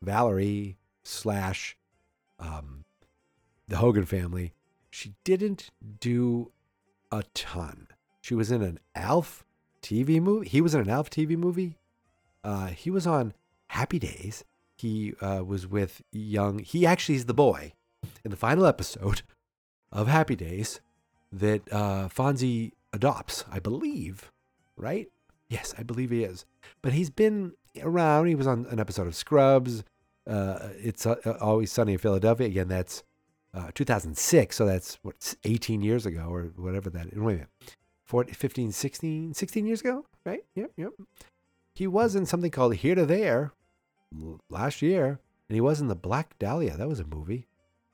Valerie 0.01 0.77
slash 1.03 1.77
um, 2.39 2.85
the 3.67 3.77
Hogan 3.77 4.05
family, 4.05 4.53
she 4.89 5.13
didn't 5.23 5.69
do 5.99 6.51
a 7.11 7.23
ton. 7.33 7.87
She 8.21 8.35
was 8.35 8.51
in 8.51 8.61
an 8.61 8.79
Alf 8.95 9.45
TV 9.81 10.21
movie. 10.21 10.49
He 10.49 10.61
was 10.61 10.75
in 10.75 10.81
an 10.81 10.89
Alf 10.89 11.09
TV 11.09 11.37
movie. 11.37 11.77
Uh, 12.43 12.67
he 12.67 12.89
was 12.89 13.07
on 13.07 13.33
Happy 13.67 13.99
Days. 13.99 14.43
He 14.75 15.13
uh, 15.21 15.43
was 15.45 15.67
with 15.67 16.01
young. 16.11 16.59
He 16.59 16.85
actually 16.85 17.15
is 17.15 17.25
the 17.25 17.33
boy 17.33 17.73
in 18.23 18.31
the 18.31 18.37
final 18.37 18.65
episode 18.65 19.21
of 19.91 20.07
Happy 20.07 20.35
Days 20.35 20.79
that 21.31 21.61
uh, 21.71 22.07
Fonzie 22.09 22.71
adopts, 22.93 23.43
I 23.51 23.59
believe. 23.59 24.31
Right? 24.75 25.09
Yes, 25.49 25.73
I 25.77 25.83
believe 25.83 26.11
he 26.11 26.23
is. 26.23 26.45
But 26.81 26.93
he's 26.93 27.09
been 27.09 27.53
around. 27.81 28.27
He 28.27 28.35
was 28.35 28.47
on 28.47 28.65
an 28.69 28.79
episode 28.79 29.07
of 29.07 29.15
Scrubs. 29.15 29.83
Uh, 30.25 30.69
it's 30.77 31.05
uh, 31.05 31.37
always 31.39 31.71
sunny 31.71 31.93
in 31.93 31.99
Philadelphia. 31.99 32.47
Again, 32.47 32.67
that's 32.67 33.03
uh, 33.53 33.71
2006. 33.73 34.55
So 34.55 34.65
that's 34.65 34.99
what 35.01 35.35
18 35.43 35.81
years 35.81 36.05
ago 36.05 36.27
or 36.29 36.51
whatever 36.57 36.89
that. 36.89 37.05
Wait 37.05 37.15
a 37.15 37.19
minute. 37.19 37.47
14, 38.05 38.33
15, 38.33 38.71
16, 38.71 39.33
16 39.33 39.65
years 39.65 39.81
ago, 39.81 40.05
right? 40.25 40.43
Yep, 40.55 40.71
yep. 40.77 40.91
He 41.75 41.87
was 41.87 42.15
in 42.15 42.25
something 42.25 42.51
called 42.51 42.75
Here 42.75 42.95
to 42.95 43.05
There 43.05 43.51
last 44.49 44.81
year, 44.81 45.19
and 45.49 45.55
he 45.55 45.61
was 45.61 45.81
in 45.81 45.89
the 45.89 45.95
Black 45.95 46.39
Dahlia. 46.39 46.77
That 46.77 46.87
was 46.87 47.01
a 47.01 47.05
movie, 47.05 47.47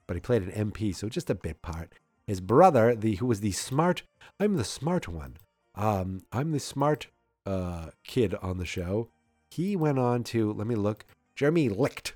but 0.06 0.16
he 0.16 0.22
played 0.22 0.44
an 0.44 0.72
MP, 0.72 0.96
so 0.96 1.10
just 1.10 1.32
a 1.32 1.36
bit 1.36 1.64
part. 1.64 1.94
His 2.28 2.42
brother, 2.42 2.96
the 2.96 3.16
who 3.16 3.26
was 3.26 3.42
the 3.42 3.52
smart, 3.52 4.04
I'm 4.40 4.56
the 4.56 4.64
smart 4.64 5.08
one. 5.08 5.38
Um, 5.76 6.22
I'm 6.32 6.52
the 6.52 6.60
smart 6.60 7.08
uh, 7.46 7.88
kid 8.04 8.36
on 8.42 8.58
the 8.58 8.66
show. 8.66 9.10
He 9.50 9.76
went 9.76 10.00
on 10.00 10.24
to 10.26 10.54
let 10.54 10.68
me 10.68 10.76
look. 10.76 11.06
Jeremy 11.36 11.70
Licht. 11.70 12.16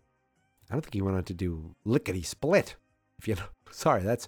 I 0.70 0.74
don't 0.74 0.82
think 0.82 0.94
he 0.94 1.02
went 1.02 1.18
on 1.18 1.24
to 1.24 1.34
do 1.34 1.76
Lickety 1.86 2.24
Split. 2.24 2.76
If 3.20 3.28
you 3.28 3.36
know, 3.36 3.44
sorry, 3.72 4.04
that's 4.04 4.28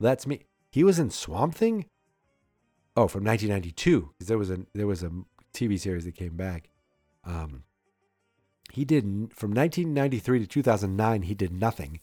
that's 0.00 0.26
me. 0.26 0.40
He 0.70 0.84
was 0.84 0.98
in 0.98 1.10
Swamp 1.10 1.54
Thing. 1.54 1.86
Oh, 2.96 3.08
from 3.08 3.24
1992 3.24 4.10
because 4.12 4.28
there 4.28 4.38
was 4.38 4.50
a 4.50 4.60
there 4.72 4.86
was 4.86 5.02
a 5.02 5.10
TV 5.52 5.78
series 5.78 6.04
that 6.04 6.14
came 6.14 6.36
back. 6.36 6.70
Um, 7.24 7.64
he 8.72 8.84
did 8.84 9.04
from 9.32 9.52
1993 9.52 10.40
to 10.40 10.46
2009. 10.46 11.22
He 11.22 11.34
did 11.34 11.52
nothing. 11.52 12.00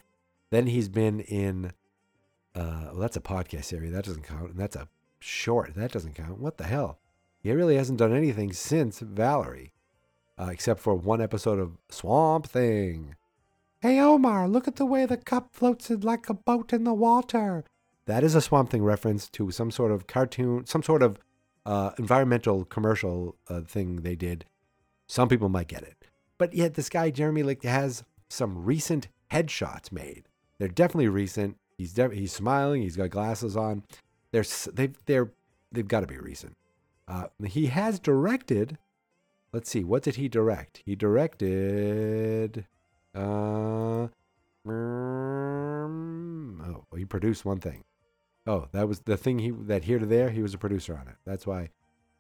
Then 0.52 0.68
he's 0.68 0.90
been 0.90 1.20
in. 1.20 1.74
Uh, 2.56 2.90
well, 2.92 3.00
that's 3.00 3.18
a 3.18 3.22
podcast 3.22 3.66
series. 3.66 3.92
That 3.92 4.06
doesn't 4.06 4.24
count. 4.24 4.52
And 4.52 4.60
that's 4.60 4.76
a 4.76 4.88
short. 5.20 5.76
That 5.76 5.92
doesn't 5.92 6.16
count. 6.16 6.40
What 6.40 6.58
the 6.58 6.66
hell? 6.66 7.01
He 7.42 7.52
really 7.52 7.76
hasn't 7.76 8.00
done 8.00 8.16
anything 8.16 8.54
since 8.54 9.00
Valerie, 9.00 9.74
uh, 10.38 10.50
except 10.52 10.80
for 10.80 10.94
one 10.94 11.22
episode 11.22 11.60
of 11.60 11.78
Swamp 11.90 12.48
Thing. 12.48 13.16
Hey 13.82 14.00
Omar, 14.00 14.48
look 14.48 14.68
at 14.68 14.76
the 14.76 14.86
way 14.86 15.08
the 15.08 15.18
cup 15.18 15.50
floats 15.52 15.90
like 15.90 16.30
a 16.30 16.36
boat 16.36 16.72
in 16.72 16.84
the 16.84 16.94
water. 16.94 17.64
That 18.06 18.24
is 18.24 18.36
a 18.36 18.42
Swamp 18.42 18.70
Thing 18.70 18.84
reference 18.84 19.28
to 19.30 19.50
some 19.50 19.72
sort 19.72 19.92
of 19.92 20.06
cartoon, 20.06 20.68
some 20.68 20.84
sort 20.84 21.02
of 21.02 21.18
uh, 21.66 21.92
environmental 21.98 22.64
commercial 22.66 23.36
uh, 23.50 23.62
thing 23.62 23.98
they 23.98 24.16
did. 24.16 24.46
Some 25.08 25.28
people 25.28 25.50
might 25.50 25.68
get 25.68 25.82
it, 25.82 25.96
but 26.38 26.54
yet 26.54 26.76
this 26.76 26.90
guy 26.90 27.10
Jeremy 27.10 27.42
Licht 27.42 27.64
has 27.64 28.04
some 28.30 28.64
recent 28.64 29.08
headshots 29.32 29.92
made. 29.92 30.28
They're 30.60 30.68
definitely 30.68 31.08
recent. 31.08 31.58
He's 31.76 31.94
def- 31.94 32.12
he's 32.12 32.32
smiling. 32.32 32.84
He's 32.84 32.98
got 32.98 33.10
glasses 33.10 33.58
on. 33.58 33.84
They're 34.32 34.46
they've 34.74 34.96
they're 35.08 35.32
they've 35.72 35.88
got 35.88 36.02
to 36.02 36.08
be 36.08 36.18
recent. 36.18 36.56
Uh, 37.12 37.28
he 37.46 37.66
has 37.68 38.00
directed. 38.00 38.78
Let's 39.52 39.70
see, 39.70 39.84
what 39.84 40.02
did 40.04 40.16
he 40.16 40.30
direct? 40.30 40.82
He 40.86 40.96
directed. 40.96 42.66
Uh, 43.14 44.08
mm, 44.66 44.70
oh, 46.66 46.86
he 46.96 47.04
produced 47.04 47.44
one 47.44 47.60
thing. 47.60 47.84
Oh, 48.48 48.70
that 48.72 48.88
was 48.88 49.02
the 49.02 49.18
thing 49.18 49.40
he 49.40 49.52
that 49.52 49.84
here 49.84 50.00
to 50.00 50.06
there. 50.06 50.30
He 50.30 50.42
was 50.42 50.54
a 50.54 50.58
producer 50.58 50.98
on 50.98 51.10
it. 51.10 51.16
That's 51.26 51.46
why 51.46 51.72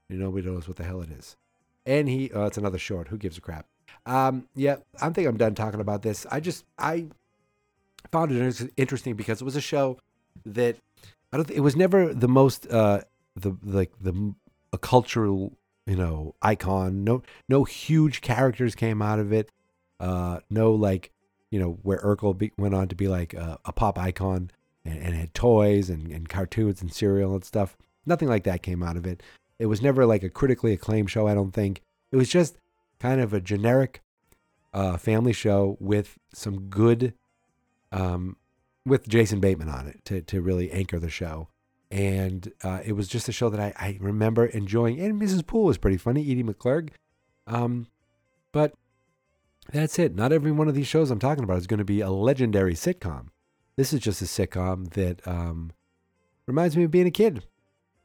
nobody 0.09 0.45
knows 0.45 0.67
what 0.67 0.75
the 0.75 0.83
hell 0.83 1.01
it 1.01 1.09
is. 1.09 1.37
And 1.85 2.09
he, 2.09 2.29
oh, 2.33 2.47
it's 2.47 2.57
another 2.57 2.77
short. 2.77 3.07
Who 3.07 3.17
gives 3.17 3.37
a 3.37 3.41
crap? 3.41 3.67
Um, 4.05 4.49
yeah, 4.55 4.75
I 5.01 5.09
think 5.11 5.25
I'm 5.25 5.37
done 5.37 5.55
talking 5.55 5.79
about 5.79 6.01
this. 6.01 6.25
I 6.29 6.41
just 6.41 6.65
I 6.77 7.07
found 8.11 8.33
it 8.33 8.71
interesting 8.75 9.15
because 9.15 9.39
it 9.41 9.45
was 9.45 9.55
a 9.55 9.61
show 9.61 9.99
that 10.45 10.75
I 11.31 11.37
don't. 11.37 11.49
It 11.49 11.61
was 11.61 11.77
never 11.77 12.13
the 12.13 12.27
most 12.27 12.67
uh 12.69 13.01
the 13.35 13.55
like 13.63 13.91
the 14.01 14.33
a 14.73 14.77
cultural 14.77 15.57
you 15.85 15.95
know 15.95 16.35
icon. 16.41 17.03
No 17.03 17.23
no 17.49 17.63
huge 17.63 18.21
characters 18.21 18.75
came 18.75 19.01
out 19.01 19.19
of 19.19 19.31
it. 19.31 19.49
Uh, 19.99 20.39
no 20.49 20.73
like 20.73 21.11
you 21.49 21.59
know 21.59 21.79
where 21.83 21.99
Urkel 21.99 22.37
be, 22.37 22.51
went 22.57 22.73
on 22.73 22.87
to 22.87 22.95
be 22.95 23.07
like 23.07 23.33
a, 23.33 23.59
a 23.65 23.73
pop 23.73 23.99
icon 23.99 24.51
and, 24.85 24.97
and 24.97 25.15
had 25.15 25.33
toys 25.33 25.89
and, 25.89 26.11
and 26.11 26.29
cartoons 26.29 26.81
and 26.81 26.93
cereal 26.93 27.33
and 27.33 27.45
stuff. 27.45 27.77
Nothing 28.05 28.27
like 28.27 28.43
that 28.45 28.63
came 28.63 28.81
out 28.81 28.97
of 28.97 29.05
it. 29.05 29.21
It 29.59 29.67
was 29.67 29.81
never 29.81 30.05
like 30.05 30.23
a 30.23 30.29
critically 30.29 30.73
acclaimed 30.73 31.11
show. 31.11 31.27
I 31.27 31.35
don't 31.35 31.51
think 31.51 31.81
it 32.11 32.15
was 32.15 32.29
just 32.29 32.57
kind 32.99 33.21
of 33.21 33.33
a 33.33 33.41
generic 33.41 34.01
uh, 34.73 34.97
family 34.97 35.33
show 35.33 35.77
with 35.79 36.17
some 36.33 36.69
good 36.69 37.13
um, 37.91 38.37
with 38.85 39.07
Jason 39.07 39.39
Bateman 39.39 39.69
on 39.69 39.87
it 39.87 40.03
to 40.05 40.21
to 40.21 40.41
really 40.41 40.71
anchor 40.71 40.99
the 40.99 41.09
show. 41.09 41.49
And 41.91 42.51
uh, 42.63 42.79
it 42.85 42.93
was 42.93 43.07
just 43.07 43.27
a 43.27 43.33
show 43.33 43.49
that 43.49 43.59
I, 43.59 43.73
I 43.77 43.97
remember 43.99 44.45
enjoying. 44.45 44.99
And 44.99 45.21
Mrs. 45.21 45.45
Poole 45.45 45.65
was 45.65 45.77
pretty 45.77 45.97
funny, 45.97 46.21
Edie 46.21 46.43
McClurg. 46.43 46.89
Um, 47.47 47.87
but 48.53 48.73
that's 49.71 49.99
it. 49.99 50.15
Not 50.15 50.31
every 50.31 50.51
one 50.51 50.69
of 50.69 50.75
these 50.75 50.87
shows 50.87 51.11
I'm 51.11 51.19
talking 51.19 51.43
about 51.43 51.57
is 51.57 51.67
going 51.67 51.79
to 51.79 51.85
be 51.85 51.99
a 51.99 52.09
legendary 52.09 52.75
sitcom. 52.75 53.27
This 53.75 53.91
is 53.91 53.99
just 53.99 54.21
a 54.21 54.25
sitcom 54.25 54.91
that 54.93 55.25
um, 55.27 55.71
reminds 56.47 56.77
me 56.77 56.85
of 56.85 56.91
being 56.91 57.07
a 57.07 57.11
kid. 57.11 57.45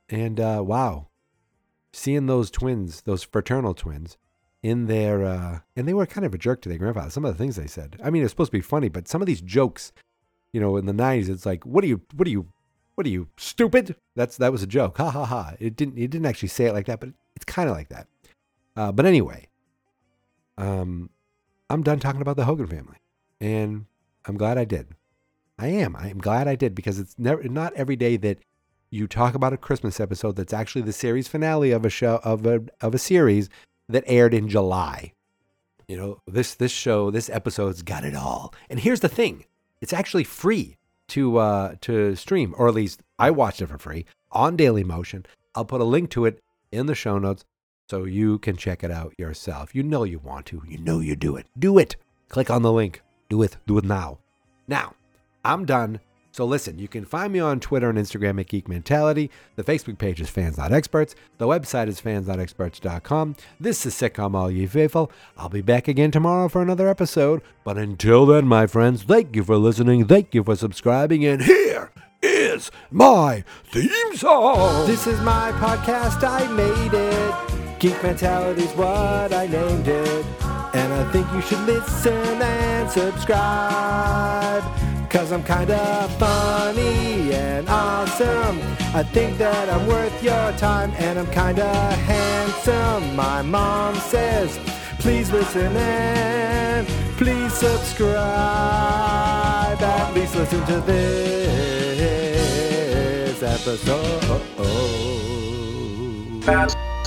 And 0.08 0.40
uh, 0.40 0.62
wow, 0.64 1.08
seeing 1.92 2.26
those 2.26 2.50
twins, 2.50 3.02
those 3.02 3.22
fraternal 3.22 3.74
twins, 3.74 4.18
in 4.62 4.86
their 4.86 5.24
uh, 5.24 5.60
and 5.76 5.86
they 5.86 5.94
were 5.94 6.06
kind 6.06 6.24
of 6.26 6.34
a 6.34 6.38
jerk 6.38 6.60
to 6.62 6.68
their 6.68 6.78
grandfather. 6.78 7.10
Some 7.10 7.24
of 7.24 7.32
the 7.32 7.38
things 7.38 7.56
they 7.56 7.66
said. 7.66 8.00
I 8.02 8.10
mean, 8.10 8.22
it's 8.22 8.32
supposed 8.32 8.50
to 8.50 8.58
be 8.58 8.62
funny, 8.62 8.88
but 8.88 9.06
some 9.06 9.22
of 9.22 9.26
these 9.26 9.40
jokes, 9.40 9.92
you 10.52 10.60
know, 10.60 10.76
in 10.76 10.86
the 10.86 10.92
'90s, 10.92 11.28
it's 11.28 11.46
like, 11.46 11.64
what 11.64 11.84
are 11.84 11.86
you, 11.86 12.00
what 12.14 12.26
are 12.26 12.30
you, 12.30 12.48
what 12.96 13.06
are 13.06 13.10
you, 13.10 13.28
stupid? 13.36 13.94
That's 14.16 14.38
that 14.38 14.50
was 14.50 14.62
a 14.62 14.66
joke. 14.66 14.96
Ha 14.96 15.10
ha 15.10 15.24
ha. 15.24 15.52
It 15.60 15.76
didn't, 15.76 15.98
it 15.98 16.10
didn't 16.10 16.26
actually 16.26 16.48
say 16.48 16.64
it 16.64 16.72
like 16.72 16.86
that, 16.86 16.98
but 16.98 17.10
it's 17.36 17.44
kind 17.44 17.68
of 17.68 17.76
like 17.76 17.90
that. 17.90 18.08
Uh, 18.74 18.90
but 18.90 19.06
anyway, 19.06 19.46
um, 20.58 21.10
I'm 21.70 21.82
done 21.82 22.00
talking 22.00 22.22
about 22.22 22.36
the 22.36 22.46
Hogan 22.46 22.66
family, 22.66 22.96
and 23.40 23.84
I'm 24.24 24.38
glad 24.38 24.56
I 24.56 24.64
did. 24.64 24.88
I 25.58 25.68
am. 25.68 25.94
I 25.94 26.08
am 26.08 26.18
glad 26.18 26.48
I 26.48 26.56
did 26.56 26.74
because 26.74 26.98
it's 26.98 27.18
never 27.18 27.42
not 27.44 27.74
every 27.74 27.96
day 27.96 28.16
that 28.16 28.38
you 28.90 29.06
talk 29.06 29.34
about 29.34 29.52
a 29.52 29.58
Christmas 29.58 30.00
episode 30.00 30.36
that's 30.36 30.54
actually 30.54 30.82
the 30.82 30.92
series 30.92 31.28
finale 31.28 31.72
of 31.72 31.84
a 31.84 31.90
show 31.90 32.20
of 32.24 32.46
a 32.46 32.62
of 32.80 32.94
a 32.94 32.98
series 32.98 33.50
that 33.90 34.04
aired 34.06 34.32
in 34.32 34.48
July. 34.48 35.12
You 35.86 35.98
know, 35.98 36.22
this 36.26 36.54
this 36.54 36.72
show, 36.72 37.10
this 37.10 37.28
episode's 37.28 37.82
got 37.82 38.04
it 38.04 38.14
all. 38.14 38.54
And 38.70 38.80
here's 38.80 39.00
the 39.00 39.08
thing. 39.08 39.44
It's 39.82 39.92
actually 39.92 40.24
free 40.24 40.76
to 41.08 41.36
uh 41.38 41.74
to 41.82 42.16
stream, 42.16 42.54
or 42.58 42.68
at 42.68 42.74
least 42.74 43.00
I 43.18 43.30
watched 43.30 43.62
it 43.62 43.68
for 43.68 43.78
free 43.78 44.04
on 44.32 44.56
Daily 44.56 44.84
Motion. 44.84 45.26
I'll 45.54 45.64
put 45.64 45.80
a 45.80 45.84
link 45.84 46.10
to 46.10 46.24
it 46.26 46.40
in 46.72 46.86
the 46.86 46.94
show 46.94 47.18
notes 47.18 47.44
so 47.88 48.04
you 48.04 48.38
can 48.38 48.56
check 48.56 48.82
it 48.82 48.90
out 48.90 49.14
yourself. 49.18 49.74
You 49.74 49.82
know 49.82 50.04
you 50.04 50.18
want 50.18 50.46
to. 50.46 50.62
You 50.66 50.78
know 50.78 51.00
you 51.00 51.16
do 51.16 51.36
it. 51.36 51.46
Do 51.58 51.78
it. 51.78 51.96
Click 52.28 52.50
on 52.50 52.62
the 52.62 52.72
link. 52.72 53.02
Do 53.28 53.42
it. 53.42 53.56
Do 53.66 53.78
it 53.78 53.84
now. 53.84 54.18
Now, 54.66 54.94
I'm 55.44 55.64
done. 55.64 56.00
So 56.36 56.44
listen, 56.44 56.78
you 56.78 56.86
can 56.86 57.06
find 57.06 57.32
me 57.32 57.38
on 57.38 57.60
Twitter 57.60 57.88
and 57.88 57.96
Instagram 57.98 58.38
at 58.38 58.48
Geek 58.48 58.68
Mentality. 58.68 59.30
The 59.54 59.64
Facebook 59.64 59.96
page 59.96 60.20
is 60.20 60.28
Fans 60.28 60.58
Not 60.58 60.70
Experts. 60.70 61.14
The 61.38 61.46
website 61.46 61.88
is 61.88 61.98
fansnotexperts.com. 61.98 63.36
This 63.58 63.86
is 63.86 63.94
Sitcom 63.94 64.34
All 64.34 64.50
Ye 64.50 64.66
Faithful. 64.66 65.10
I'll 65.38 65.48
be 65.48 65.62
back 65.62 65.88
again 65.88 66.10
tomorrow 66.10 66.50
for 66.50 66.60
another 66.60 66.88
episode. 66.88 67.40
But 67.64 67.78
until 67.78 68.26
then, 68.26 68.46
my 68.46 68.66
friends, 68.66 69.02
thank 69.02 69.34
you 69.34 69.44
for 69.44 69.56
listening. 69.56 70.04
Thank 70.04 70.34
you 70.34 70.44
for 70.44 70.56
subscribing. 70.56 71.24
And 71.24 71.40
here 71.40 71.90
is 72.20 72.70
my 72.90 73.42
theme 73.64 74.14
song. 74.14 74.86
This 74.86 75.06
is 75.06 75.18
my 75.22 75.52
podcast. 75.52 76.22
I 76.22 76.46
made 76.52 76.92
it. 76.92 77.80
Geek 77.80 78.02
Mentality's 78.02 78.72
what 78.72 79.32
I 79.32 79.46
named 79.46 79.88
it. 79.88 80.26
And 80.74 80.92
I 80.92 81.10
think 81.12 81.32
you 81.32 81.40
should 81.40 81.60
listen 81.60 82.42
and 82.42 82.90
subscribe. 82.90 84.85
Cause 85.16 85.32
I'm 85.32 85.42
kinda 85.42 86.08
funny 86.18 87.32
and 87.32 87.66
awesome. 87.70 88.60
I 88.94 89.02
think 89.02 89.38
that 89.38 89.70
I'm 89.70 89.86
worth 89.86 90.22
your 90.22 90.52
time 90.58 90.92
and 90.98 91.18
I'm 91.18 91.26
kinda 91.28 91.72
handsome. 92.04 93.16
My 93.16 93.40
mom 93.40 93.94
says, 93.94 94.58
please 94.98 95.32
listen 95.32 95.74
and 95.74 96.86
please 97.16 97.50
subscribe. 97.54 98.12
At 99.80 100.12
least 100.14 100.36
listen 100.36 100.62
to 100.66 100.80
this 100.82 101.42
episode. 103.42 104.42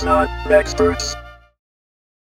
Not 0.02 0.28
experts. 0.50 1.14